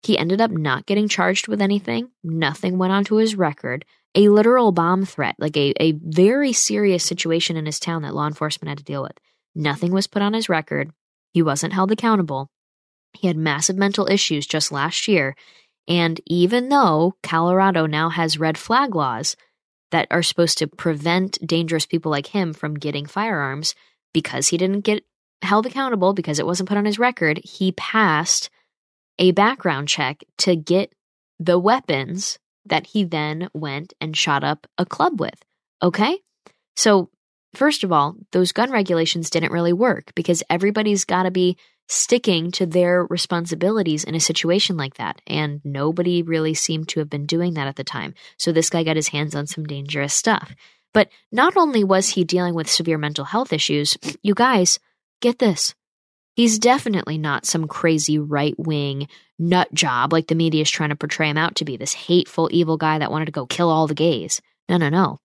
[0.04, 2.10] He ended up not getting charged with anything.
[2.24, 3.86] Nothing went onto his record.
[4.16, 8.28] A literal bomb threat, like a, a very serious situation in his town that law
[8.28, 9.18] enforcement had to deal with.
[9.56, 10.92] Nothing was put on his record.
[11.32, 12.50] He wasn't held accountable.
[13.14, 15.36] He had massive mental issues just last year.
[15.88, 19.36] And even though Colorado now has red flag laws
[19.92, 23.76] that are supposed to prevent dangerous people like him from getting firearms,
[24.14, 25.04] because he didn't get
[25.42, 28.50] held accountable, because it wasn't put on his record, he passed
[29.20, 30.94] a background check to get
[31.40, 35.40] the weapons that he then went and shot up a club with.
[35.82, 36.20] Okay?
[36.76, 37.10] So,
[37.54, 41.58] first of all, those gun regulations didn't really work because everybody's got to be
[41.92, 45.22] sticking to their responsibilities in a situation like that.
[45.28, 48.14] And nobody really seemed to have been doing that at the time.
[48.38, 50.56] So, this guy got his hands on some dangerous stuff.
[50.94, 54.80] But not only was he dealing with severe mental health issues, you guys,
[55.22, 55.76] get this.
[56.36, 60.96] He's definitely not some crazy right wing nut job like the media is trying to
[60.96, 63.88] portray him out to be this hateful, evil guy that wanted to go kill all
[63.88, 64.42] the gays.
[64.70, 65.20] No, no, no.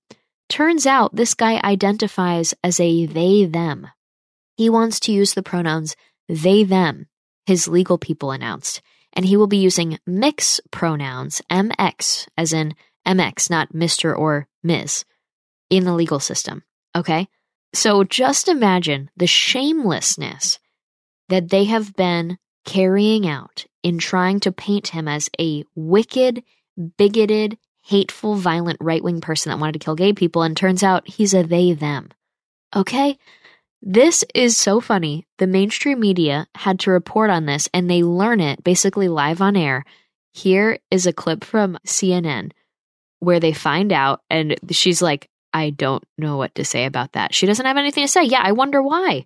[0.49, 3.89] Turns out this guy identifies as a they them.
[4.57, 5.97] He wants to use the pronouns
[6.29, 7.07] they them,
[7.47, 12.75] his legal people announced, and he will be using mix pronouns, MX, as in
[13.07, 14.17] MX, not Mr.
[14.17, 15.05] or Ms.,
[15.71, 16.63] in the legal system.
[16.95, 17.29] Okay?
[17.73, 20.59] So just imagine the shamelessness
[21.29, 26.43] that they have been carrying out in trying to paint him as a wicked,
[26.97, 31.09] bigoted, hateful, violent right wing person that wanted to kill gay people, and turns out
[31.09, 32.11] he's a they them.
[32.75, 33.19] Okay?
[33.89, 35.29] This is so funny.
[35.39, 39.55] The mainstream media had to report on this and they learn it basically live on
[39.57, 39.85] air.
[40.33, 42.51] Here is a clip from CNN
[43.21, 47.33] where they find out, and she's like, I don't know what to say about that.
[47.33, 48.25] She doesn't have anything to say.
[48.25, 49.25] Yeah, I wonder why.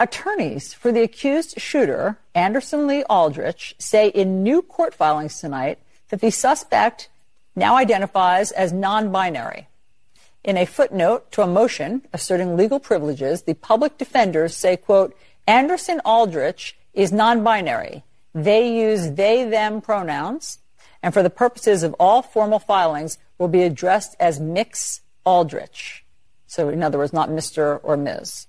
[0.00, 5.78] Attorneys for the accused shooter, Anderson Lee Aldrich, say in new court filings tonight
[6.08, 7.10] that the suspect
[7.54, 9.68] now identifies as non binary.
[10.44, 16.00] In a footnote to a motion asserting legal privileges, the public defenders say, quote, Anderson
[16.04, 18.02] Aldrich is non binary.
[18.34, 20.58] They use they them pronouns,
[21.02, 26.04] and for the purposes of all formal filings, will be addressed as Mix Aldrich.
[26.46, 27.80] So, in other words, not Mr.
[27.82, 28.46] or Ms.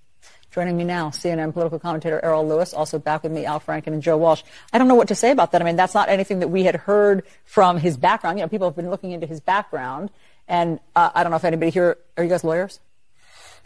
[0.54, 4.04] Joining me now, CNN political commentator Errol Louis, also back with me, Al Franken and
[4.04, 4.44] Joe Walsh.
[4.72, 5.62] I don't know what to say about that.
[5.62, 8.38] I mean, that's not anything that we had heard from his background.
[8.38, 10.12] You know, people have been looking into his background,
[10.48, 12.80] and uh, I don't know if anybody here, are you guys lawyers?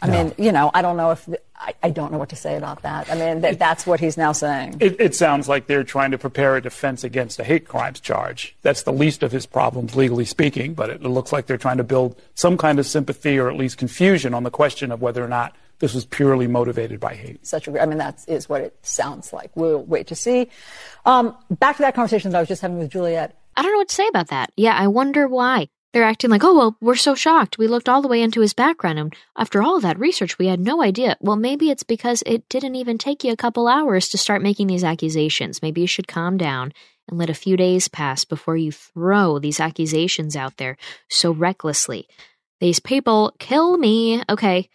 [0.00, 0.12] I no.
[0.12, 2.82] mean, you know, I don't know if I, I, don't know what to say about
[2.82, 3.10] that.
[3.10, 4.76] I mean, th- that's what he's now saying.
[4.78, 8.56] It, it, sounds like they're trying to prepare a defense against a hate crimes charge.
[8.62, 10.74] That's the least of his problems, legally speaking.
[10.74, 13.76] But it looks like they're trying to build some kind of sympathy or at least
[13.76, 17.44] confusion on the question of whether or not this was purely motivated by hate.
[17.44, 19.50] Such a, I mean, that is what it sounds like.
[19.56, 20.48] We'll wait to see.
[21.06, 23.36] Um, back to that conversation that I was just having with Juliet.
[23.56, 24.52] I don't know what to say about that.
[24.56, 25.68] Yeah, I wonder why.
[25.92, 27.56] They're acting like, oh, well, we're so shocked.
[27.56, 30.60] We looked all the way into his background, and after all that research, we had
[30.60, 31.16] no idea.
[31.20, 34.66] Well, maybe it's because it didn't even take you a couple hours to start making
[34.66, 35.62] these accusations.
[35.62, 36.72] Maybe you should calm down
[37.08, 40.76] and let a few days pass before you throw these accusations out there
[41.08, 42.06] so recklessly.
[42.60, 44.22] These people kill me.
[44.28, 44.68] Okay,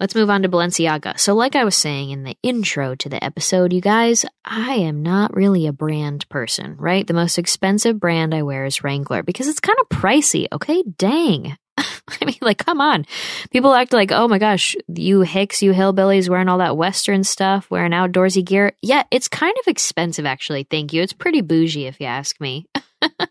[0.00, 1.18] Let's move on to Balenciaga.
[1.18, 5.02] So, like I was saying in the intro to the episode, you guys, I am
[5.02, 7.04] not really a brand person, right?
[7.04, 10.84] The most expensive brand I wear is Wrangler because it's kind of pricey, okay?
[10.96, 11.56] Dang.
[11.78, 13.06] I mean, like, come on.
[13.50, 17.68] People act like, oh my gosh, you hicks, you hillbillies wearing all that Western stuff,
[17.68, 18.72] wearing outdoorsy gear.
[18.80, 20.62] Yeah, it's kind of expensive, actually.
[20.62, 21.02] Thank you.
[21.02, 22.66] It's pretty bougie, if you ask me.
[23.00, 23.28] but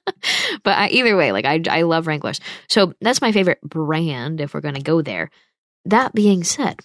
[0.66, 2.42] I, either way, like, I, I love Wranglers.
[2.68, 5.30] So that's my favorite brand if we're going to go there.
[5.88, 6.80] That being said,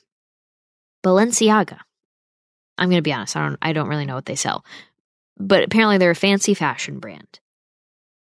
[1.04, 1.78] Balenciaga.
[2.78, 4.64] I'm going to be honest, I don't I don't really know what they sell.
[5.38, 7.40] But apparently they're a fancy fashion brand.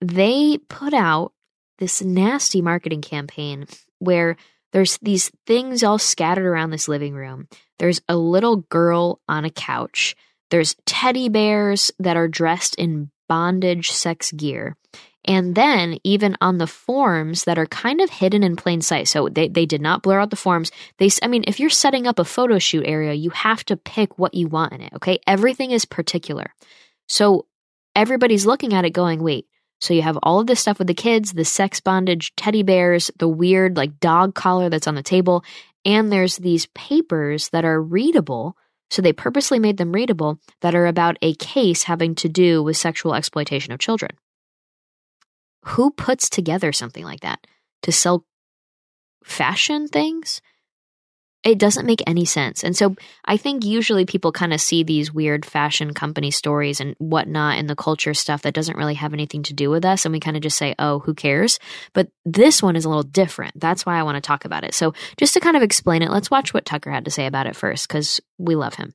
[0.02, 1.32] They put out
[1.78, 3.68] this nasty marketing campaign
[4.00, 4.36] where
[4.72, 7.48] there's these things all scattered around this living room.
[7.78, 10.16] There's a little girl on a couch.
[10.50, 14.76] There's teddy bears that are dressed in bondage sex gear.
[15.26, 19.08] And then even on the forms that are kind of hidden in plain sight.
[19.08, 20.72] So they, they did not blur out the forms.
[20.98, 24.20] They, I mean, if you're setting up a photo shoot area, you have to pick
[24.20, 24.94] what you want in it.
[24.94, 25.20] Okay.
[25.26, 26.54] Everything is particular.
[27.08, 27.48] So
[27.96, 29.48] everybody's looking at it going, wait,
[29.80, 33.12] so you have all of this stuff with the kids, the sex bondage teddy bears,
[33.18, 35.44] the weird like dog collar that's on the table.
[35.86, 38.56] And there's these papers that are readable
[38.94, 42.78] So they purposely made them readable that are about a case having to do with
[42.78, 44.12] sexual exploitation of children.
[45.66, 47.46] Who puts together something like that
[47.84, 48.26] to sell
[49.24, 50.42] fashion things?
[51.44, 52.64] It doesn't make any sense.
[52.64, 52.96] And so
[53.26, 57.68] I think usually people kind of see these weird fashion company stories and whatnot in
[57.68, 60.06] the culture stuff that doesn't really have anything to do with us.
[60.06, 61.60] And we kind of just say, oh, who cares?
[61.92, 63.60] But this one is a little different.
[63.60, 64.74] That's why I want to talk about it.
[64.74, 67.46] So just to kind of explain it, let's watch what Tucker had to say about
[67.46, 68.94] it first, because we love him.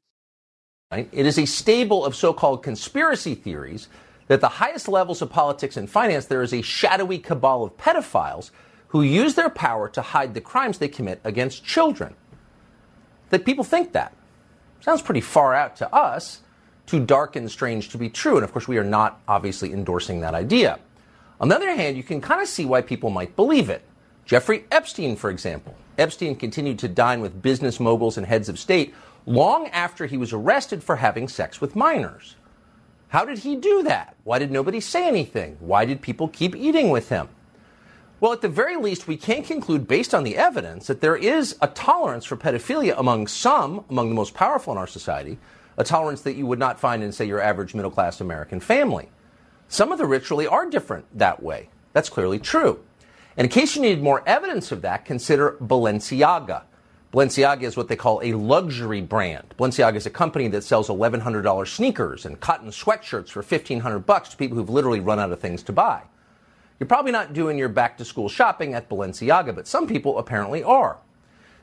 [0.90, 3.88] It is a stable of so called conspiracy theories
[4.28, 8.50] that the highest levels of politics and finance, there is a shadowy cabal of pedophiles
[8.88, 12.14] who use their power to hide the crimes they commit against children
[13.30, 14.14] that people think that.
[14.80, 16.40] Sounds pretty far out to us,
[16.86, 18.36] too dark and strange to be true.
[18.36, 20.78] And of course, we are not obviously endorsing that idea.
[21.40, 23.82] On the other hand, you can kind of see why people might believe it.
[24.24, 25.74] Jeffrey Epstein, for example.
[25.96, 28.94] Epstein continued to dine with business moguls and heads of state
[29.26, 32.36] long after he was arrested for having sex with minors.
[33.08, 34.16] How did he do that?
[34.24, 35.56] Why did nobody say anything?
[35.60, 37.28] Why did people keep eating with him?
[38.20, 41.56] Well, at the very least, we can conclude based on the evidence that there is
[41.62, 45.38] a tolerance for pedophilia among some, among the most powerful in our society,
[45.76, 49.08] a tolerance that you would not find in, say, your average middle class American family.
[49.68, 51.70] Some of the rich really are different that way.
[51.92, 52.84] That's clearly true.
[53.36, 56.62] And in case you need more evidence of that, consider Balenciaga.
[57.12, 59.54] Balenciaga is what they call a luxury brand.
[59.58, 64.36] Balenciaga is a company that sells $1,100 sneakers and cotton sweatshirts for 1500 bucks to
[64.36, 66.02] people who've literally run out of things to buy.
[66.78, 70.62] You're probably not doing your back to school shopping at Balenciaga, but some people apparently
[70.62, 70.98] are.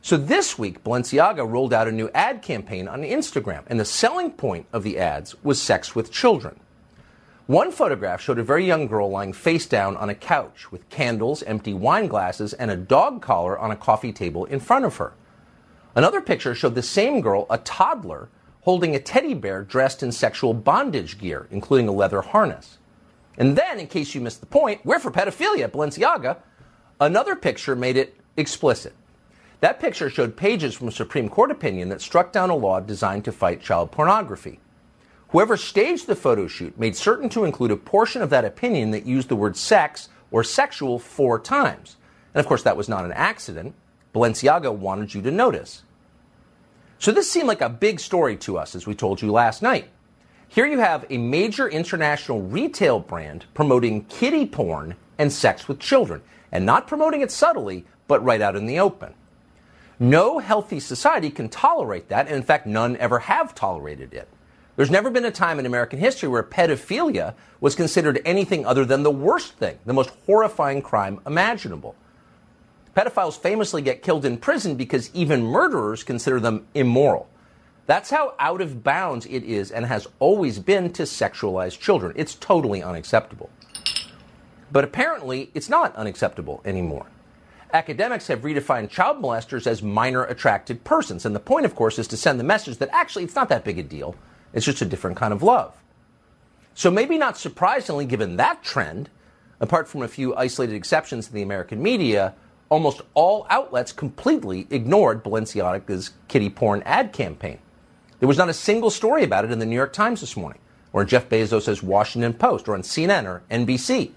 [0.02, 4.32] So this week, Balenciaga rolled out a new ad campaign on Instagram, and the selling
[4.32, 6.60] point of the ads was sex with children.
[7.46, 11.43] One photograph showed a very young girl lying face down on a couch with candles,
[11.43, 15.14] empty wine glasses, and a dog collar on a coffee table in front of her.
[15.96, 18.30] Another picture showed the same girl, a toddler,
[18.62, 22.78] holding a teddy bear dressed in sexual bondage gear, including a leather harness.
[23.38, 26.38] And then, in case you missed the point, we're for pedophilia at Balenciaga.
[27.00, 28.93] Another picture made it explicit.
[29.62, 33.26] That picture showed pages from a Supreme Court opinion that struck down a law designed
[33.26, 34.60] to fight child pornography.
[35.30, 39.06] Whoever staged the photo shoot made certain to include a portion of that opinion that
[39.06, 41.98] used the word sex or sexual four times.
[42.34, 43.76] And of course, that was not an accident.
[44.14, 45.84] Balenciaga wanted you to notice.
[47.00, 49.89] So this seemed like a big story to us, as we told you last night.
[50.48, 56.22] Here you have a major international retail brand promoting kiddie porn and sex with children,
[56.52, 59.14] and not promoting it subtly, but right out in the open.
[60.00, 64.30] No healthy society can tolerate that, and in fact, none ever have tolerated it.
[64.76, 69.04] There's never been a time in American history where pedophilia was considered anything other than
[69.04, 71.96] the worst thing, the most horrifying crime imaginable.
[72.96, 77.28] Pedophiles famously get killed in prison because even murderers consider them immoral.
[77.88, 82.14] That's how out of bounds it is and has always been to sexualize children.
[82.16, 83.50] It's totally unacceptable.
[84.72, 87.06] But apparently, it's not unacceptable anymore.
[87.74, 91.26] Academics have redefined child molesters as minor attracted persons.
[91.26, 93.66] And the point, of course, is to send the message that actually it's not that
[93.66, 94.16] big a deal.
[94.54, 95.76] It's just a different kind of love.
[96.74, 99.10] So, maybe not surprisingly, given that trend,
[99.60, 102.34] apart from a few isolated exceptions in the American media,
[102.76, 107.57] almost all outlets completely ignored Balenciaga's kiddie porn ad campaign.
[108.19, 110.59] There was not a single story about it in the New York Times this morning,
[110.91, 114.07] or in Jeff Bezos' Washington Post, or on CNN or NBC.
[114.07, 114.13] There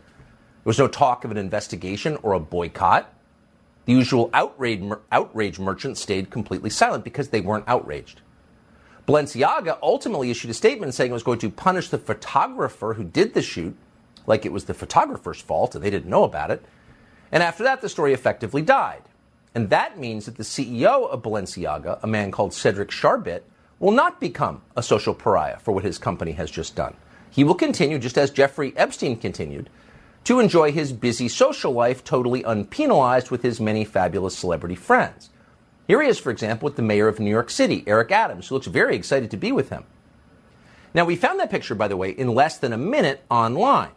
[0.64, 3.14] was no talk of an investigation or a boycott.
[3.84, 4.82] The usual outrage,
[5.12, 8.22] outrage merchants stayed completely silent because they weren't outraged.
[9.06, 13.34] Balenciaga ultimately issued a statement saying it was going to punish the photographer who did
[13.34, 13.76] the shoot,
[14.26, 16.64] like it was the photographer's fault and they didn't know about it.
[17.30, 19.02] And after that, the story effectively died.
[19.54, 23.42] And that means that the CEO of Balenciaga, a man called Cedric Charbit,
[23.78, 26.94] will not become a social pariah for what his company has just done.
[27.30, 29.70] He will continue, just as Jeffrey Epstein continued,
[30.24, 35.30] to enjoy his busy social life totally unpenalized with his many fabulous celebrity friends.
[35.86, 38.54] Here he is, for example, with the mayor of New York City, Eric Adams, who
[38.54, 39.84] looks very excited to be with him.
[40.92, 43.90] Now, we found that picture, by the way, in less than a minute online.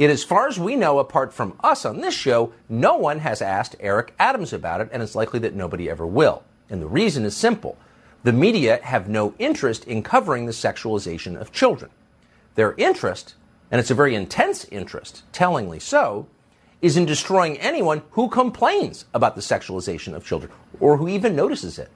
[0.00, 3.42] Yet, as far as we know, apart from us on this show, no one has
[3.42, 6.42] asked Eric Adams about it, and it's likely that nobody ever will.
[6.70, 7.76] And the reason is simple
[8.22, 11.90] the media have no interest in covering the sexualization of children.
[12.54, 13.34] Their interest,
[13.70, 16.26] and it's a very intense interest, tellingly so,
[16.80, 21.78] is in destroying anyone who complains about the sexualization of children or who even notices
[21.78, 21.90] it.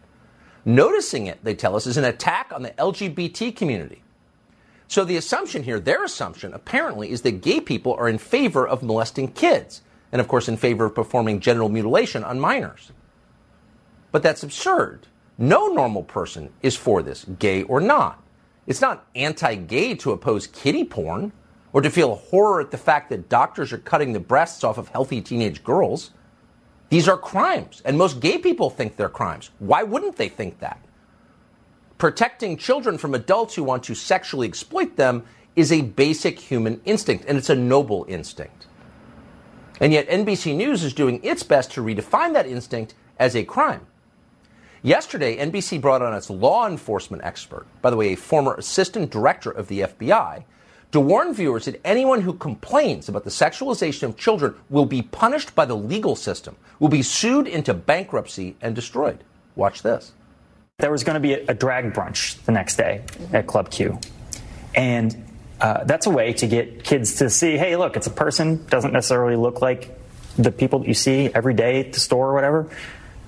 [0.67, 4.04] Noticing it, they tell us, is an attack on the LGBT community.
[4.89, 8.83] So the assumption here, their assumption apparently, is that gay people are in favor of
[8.83, 9.83] molesting kids,
[10.13, 12.93] and of course in favor of performing genital mutilation on minors.
[14.13, 18.23] But that's absurd No normal person is for this, gay or not.
[18.67, 21.33] It's not anti gay to oppose kiddie porn
[21.73, 24.89] or to feel horror at the fact that doctors are cutting the breasts off of
[24.89, 26.13] healthy teenage girls.
[26.89, 29.51] These are crimes, and most gay people think they're crimes.
[29.59, 30.79] Why wouldn't they think that?
[31.99, 35.25] Protecting children from adults who want to sexually exploit them
[35.55, 38.67] is a basic human instinct, and it's a noble instinct.
[39.81, 43.87] And yet, NBC News is doing its best to redefine that instinct as a crime.
[44.83, 49.51] Yesterday, NBC brought on its law enforcement expert, by the way, a former assistant director
[49.51, 50.45] of the FBI,
[50.93, 55.55] to warn viewers that anyone who complains about the sexualization of children will be punished
[55.55, 59.25] by the legal system, will be sued into bankruptcy and destroyed.
[59.57, 60.13] Watch this.
[60.79, 63.03] There was going to be a drag brunch the next day
[63.33, 64.01] at Club Q.
[64.75, 65.25] And
[65.61, 68.93] uh, that's a way to get kids to see hey, look, it's a person, doesn't
[68.93, 69.97] necessarily look like
[70.37, 72.69] the people that you see every day at the store or whatever.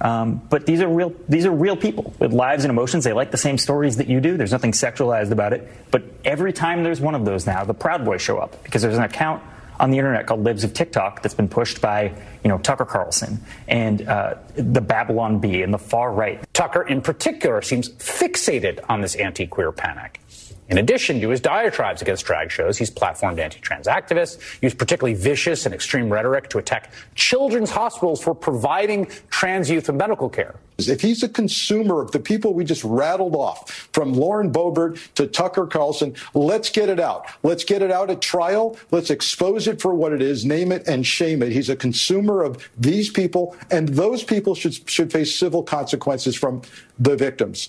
[0.01, 1.15] Um, but these are real.
[1.29, 3.05] These are real people with lives and emotions.
[3.05, 4.37] They like the same stories that you do.
[4.37, 5.73] There's nothing sexualized about it.
[5.93, 8.99] But every time there's one of those now, the Proud Boys show up because there's
[8.99, 9.41] an account
[9.79, 13.41] on the internet called Libs of TikTok that's been pushed by you know Tucker Carlson
[13.68, 16.43] and uh, the Babylon Bee and the far right.
[16.53, 20.20] Tucker, in particular, seems fixated on this anti-queer panic.
[20.69, 25.64] In addition to his diatribes against drag shows, he's platformed anti-trans activists, used particularly vicious
[25.64, 30.57] and extreme rhetoric to attack children's hospitals for providing trans youth with medical care.
[30.79, 35.29] If he's a consumer of the people we just rattled off, from Lauren Boebert to
[35.29, 37.27] Tucker Carlson, let's get it out.
[37.45, 38.77] Let's get it out at trial.
[38.91, 41.53] Let's expose it for what it is, name it and shame it.
[41.53, 46.62] He's a consumer of these people, and those people should, should face civil consequences from
[46.99, 47.69] the victims.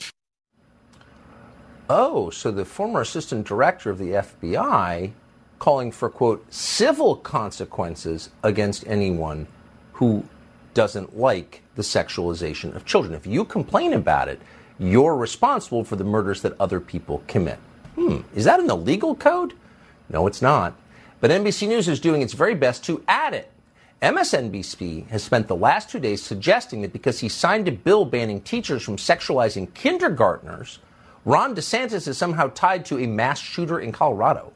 [1.90, 5.12] Oh, so the former assistant director of the FBI
[5.58, 9.48] calling for, quote, civil consequences against anyone
[9.94, 10.26] who
[10.74, 13.14] doesn't like the sexualization of children.
[13.14, 14.42] If you complain about it,
[14.78, 17.58] you're responsible for the murders that other people commit.
[17.96, 19.54] Hmm, is that in the legal code?
[20.10, 20.76] No, it's not.
[21.20, 23.52] But NBC News is doing its very best to add it.
[24.02, 28.42] MSNBC has spent the last two days suggesting that because he signed a bill banning
[28.42, 30.78] teachers from sexualizing kindergartners,
[31.28, 34.54] Ron DeSantis is somehow tied to a mass shooter in Colorado.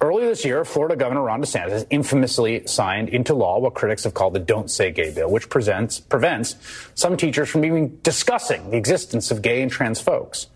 [0.00, 4.34] Earlier this year, Florida Governor Ron DeSantis infamously signed into law what critics have called
[4.34, 6.54] the Don't Say Gay bill, which presents, prevents
[6.94, 10.46] some teachers from even discussing the existence of gay and trans folks.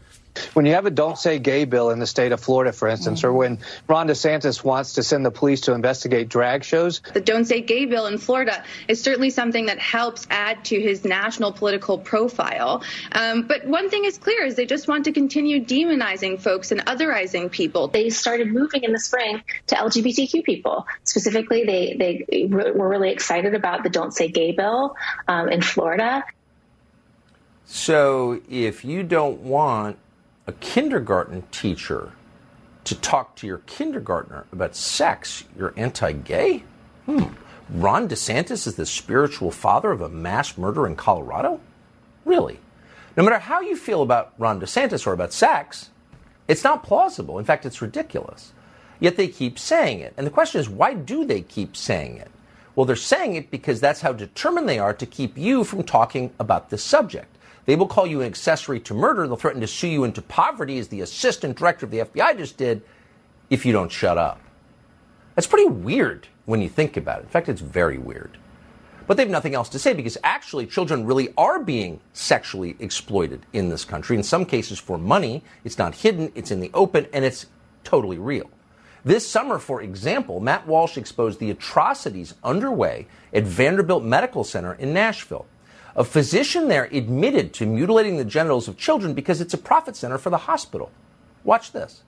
[0.54, 3.24] When you have a don't say gay bill in the state of Florida, for instance,
[3.24, 7.00] or when Ron DeSantis wants to send the police to investigate drag shows.
[7.12, 11.04] The don't say gay bill in Florida is certainly something that helps add to his
[11.04, 12.82] national political profile.
[13.12, 16.84] Um, but one thing is clear is they just want to continue demonizing folks and
[16.86, 17.88] otherizing people.
[17.88, 20.86] They started moving in the spring to LGBTQ people.
[21.04, 26.24] Specifically, they, they were really excited about the don't say gay bill um, in Florida.
[27.66, 29.98] So if you don't want
[30.48, 32.10] a kindergarten teacher
[32.84, 36.64] to talk to your kindergartner about sex, you're anti gay?
[37.04, 37.24] Hmm.
[37.70, 41.60] Ron DeSantis is the spiritual father of a mass murder in Colorado?
[42.24, 42.58] Really?
[43.14, 45.90] No matter how you feel about Ron DeSantis or about sex,
[46.48, 47.38] it's not plausible.
[47.38, 48.54] In fact, it's ridiculous.
[49.00, 50.14] Yet they keep saying it.
[50.16, 52.30] And the question is, why do they keep saying it?
[52.74, 56.32] Well, they're saying it because that's how determined they are to keep you from talking
[56.40, 57.36] about this subject.
[57.68, 59.26] They will call you an accessory to murder.
[59.26, 62.56] They'll threaten to sue you into poverty, as the assistant director of the FBI just
[62.56, 62.80] did,
[63.50, 64.40] if you don't shut up.
[65.34, 67.24] That's pretty weird when you think about it.
[67.24, 68.38] In fact, it's very weird.
[69.06, 73.44] But they have nothing else to say because actually children really are being sexually exploited
[73.52, 75.44] in this country, in some cases for money.
[75.62, 77.44] It's not hidden, it's in the open, and it's
[77.84, 78.48] totally real.
[79.04, 84.94] This summer, for example, Matt Walsh exposed the atrocities underway at Vanderbilt Medical Center in
[84.94, 85.44] Nashville.
[85.98, 90.16] A physician there admitted to mutilating the genitals of children because it's a profit center
[90.16, 90.92] for the hospital.
[91.42, 92.04] Watch this.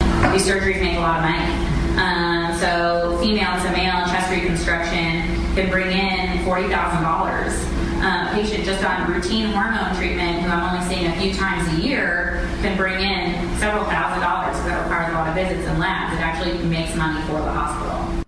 [0.00, 1.54] These surgeries make a lot of money.
[2.02, 5.22] Um, so, female to male chest reconstruction
[5.54, 6.72] can bring in $40,000.
[8.02, 11.78] Uh, a patient just on routine hormone treatment, who I'm only seeing a few times
[11.78, 15.64] a year, can bring in several thousand dollars because that requires a lot of visits
[15.68, 16.16] and labs.
[16.16, 18.24] It actually makes money for the hospital.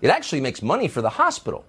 [0.00, 1.64] It actually makes money for the hospital.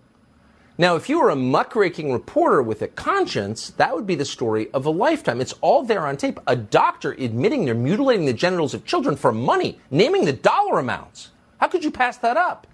[0.75, 4.71] Now, if you were a muckraking reporter with a conscience, that would be the story
[4.71, 5.39] of a lifetime.
[5.39, 6.39] It's all there on tape.
[6.47, 11.29] A doctor admitting they're mutilating the genitals of children for money, naming the dollar amounts.
[11.59, 12.65] How could you pass that up?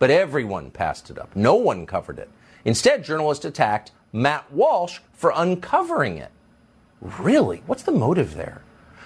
[0.00, 1.36] But everyone passed it up.
[1.36, 2.30] No one covered it.
[2.64, 6.32] Instead, journalists attacked Matt Walsh for uncovering it.
[7.00, 7.62] Really?
[7.66, 8.62] What's the motive there?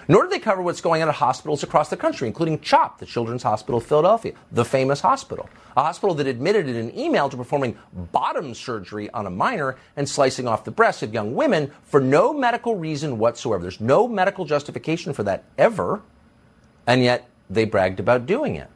[0.09, 3.07] Nor did they cover what's going on at hospitals across the country, including CHOP, the
[3.07, 5.49] Children's Hospital of Philadelphia, the famous hospital.
[5.77, 7.79] A hospital that admitted in an email to performing
[8.13, 12.33] bottom surgery on a minor and slicing off the breasts of young women for no
[12.33, 13.63] medical reason whatsoever.
[13.63, 16.03] There's no medical justification for that ever.
[16.87, 18.69] And yet they bragged about doing it.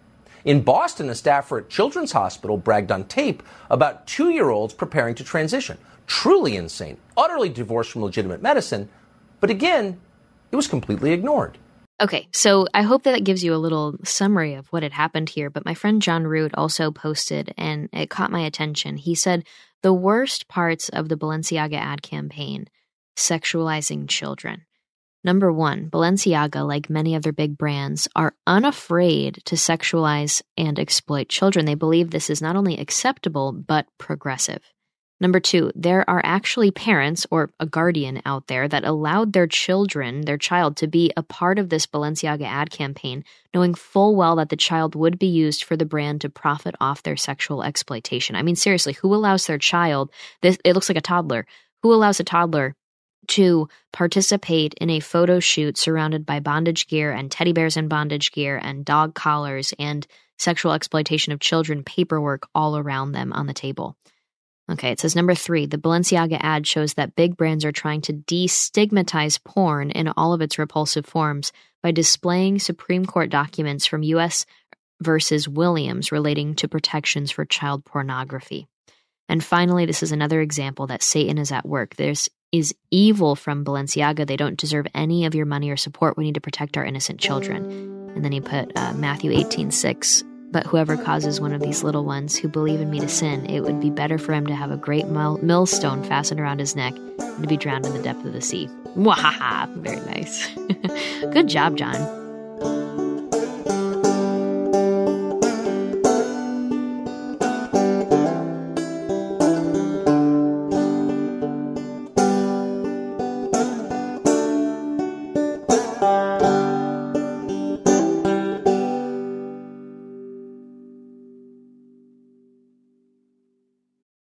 [0.44, 5.14] In Boston, a staffer at Children's Hospital bragged on tape about two year olds preparing
[5.16, 5.78] to transition.
[6.06, 8.88] Truly insane, utterly divorced from legitimate medicine.
[9.40, 10.00] But again,
[10.50, 11.58] it was completely ignored.
[12.00, 15.28] Okay, so I hope that, that gives you a little summary of what had happened
[15.28, 15.50] here.
[15.50, 18.96] But my friend John Root also posted, and it caught my attention.
[18.96, 19.44] He said
[19.82, 22.68] the worst parts of the Balenciaga ad campaign
[23.16, 24.64] sexualizing children.
[25.24, 31.66] Number one, Balenciaga, like many other big brands, are unafraid to sexualize and exploit children.
[31.66, 34.62] They believe this is not only acceptable, but progressive.
[35.20, 40.20] Number two, there are actually parents or a guardian out there that allowed their children,
[40.20, 44.48] their child, to be a part of this Balenciaga ad campaign, knowing full well that
[44.48, 48.36] the child would be used for the brand to profit off their sexual exploitation.
[48.36, 50.10] I mean, seriously, who allows their child,
[50.40, 51.46] this, it looks like a toddler,
[51.82, 52.76] who allows a toddler
[53.28, 58.30] to participate in a photo shoot surrounded by bondage gear and teddy bears in bondage
[58.30, 60.06] gear and dog collars and
[60.38, 63.96] sexual exploitation of children paperwork all around them on the table?
[64.70, 68.12] Okay, it says number three the Balenciaga ad shows that big brands are trying to
[68.12, 71.52] destigmatize porn in all of its repulsive forms
[71.82, 74.46] by displaying Supreme Court documents from U.S.
[75.00, 78.66] versus Williams relating to protections for child pornography.
[79.28, 81.96] And finally, this is another example that Satan is at work.
[81.96, 84.26] There's is evil from Balenciaga.
[84.26, 86.16] They don't deserve any of your money or support.
[86.16, 87.64] We need to protect our innocent children.
[88.14, 90.24] And then he put uh, Matthew 18, 6.
[90.50, 93.60] But whoever causes one of these little ones who believe in me to sin, it
[93.60, 97.42] would be better for him to have a great millstone fastened around his neck and
[97.42, 98.68] to be drowned in the depth of the sea.
[98.96, 99.68] Wahaha!
[99.76, 100.48] Very nice.
[101.32, 102.27] Good job, John.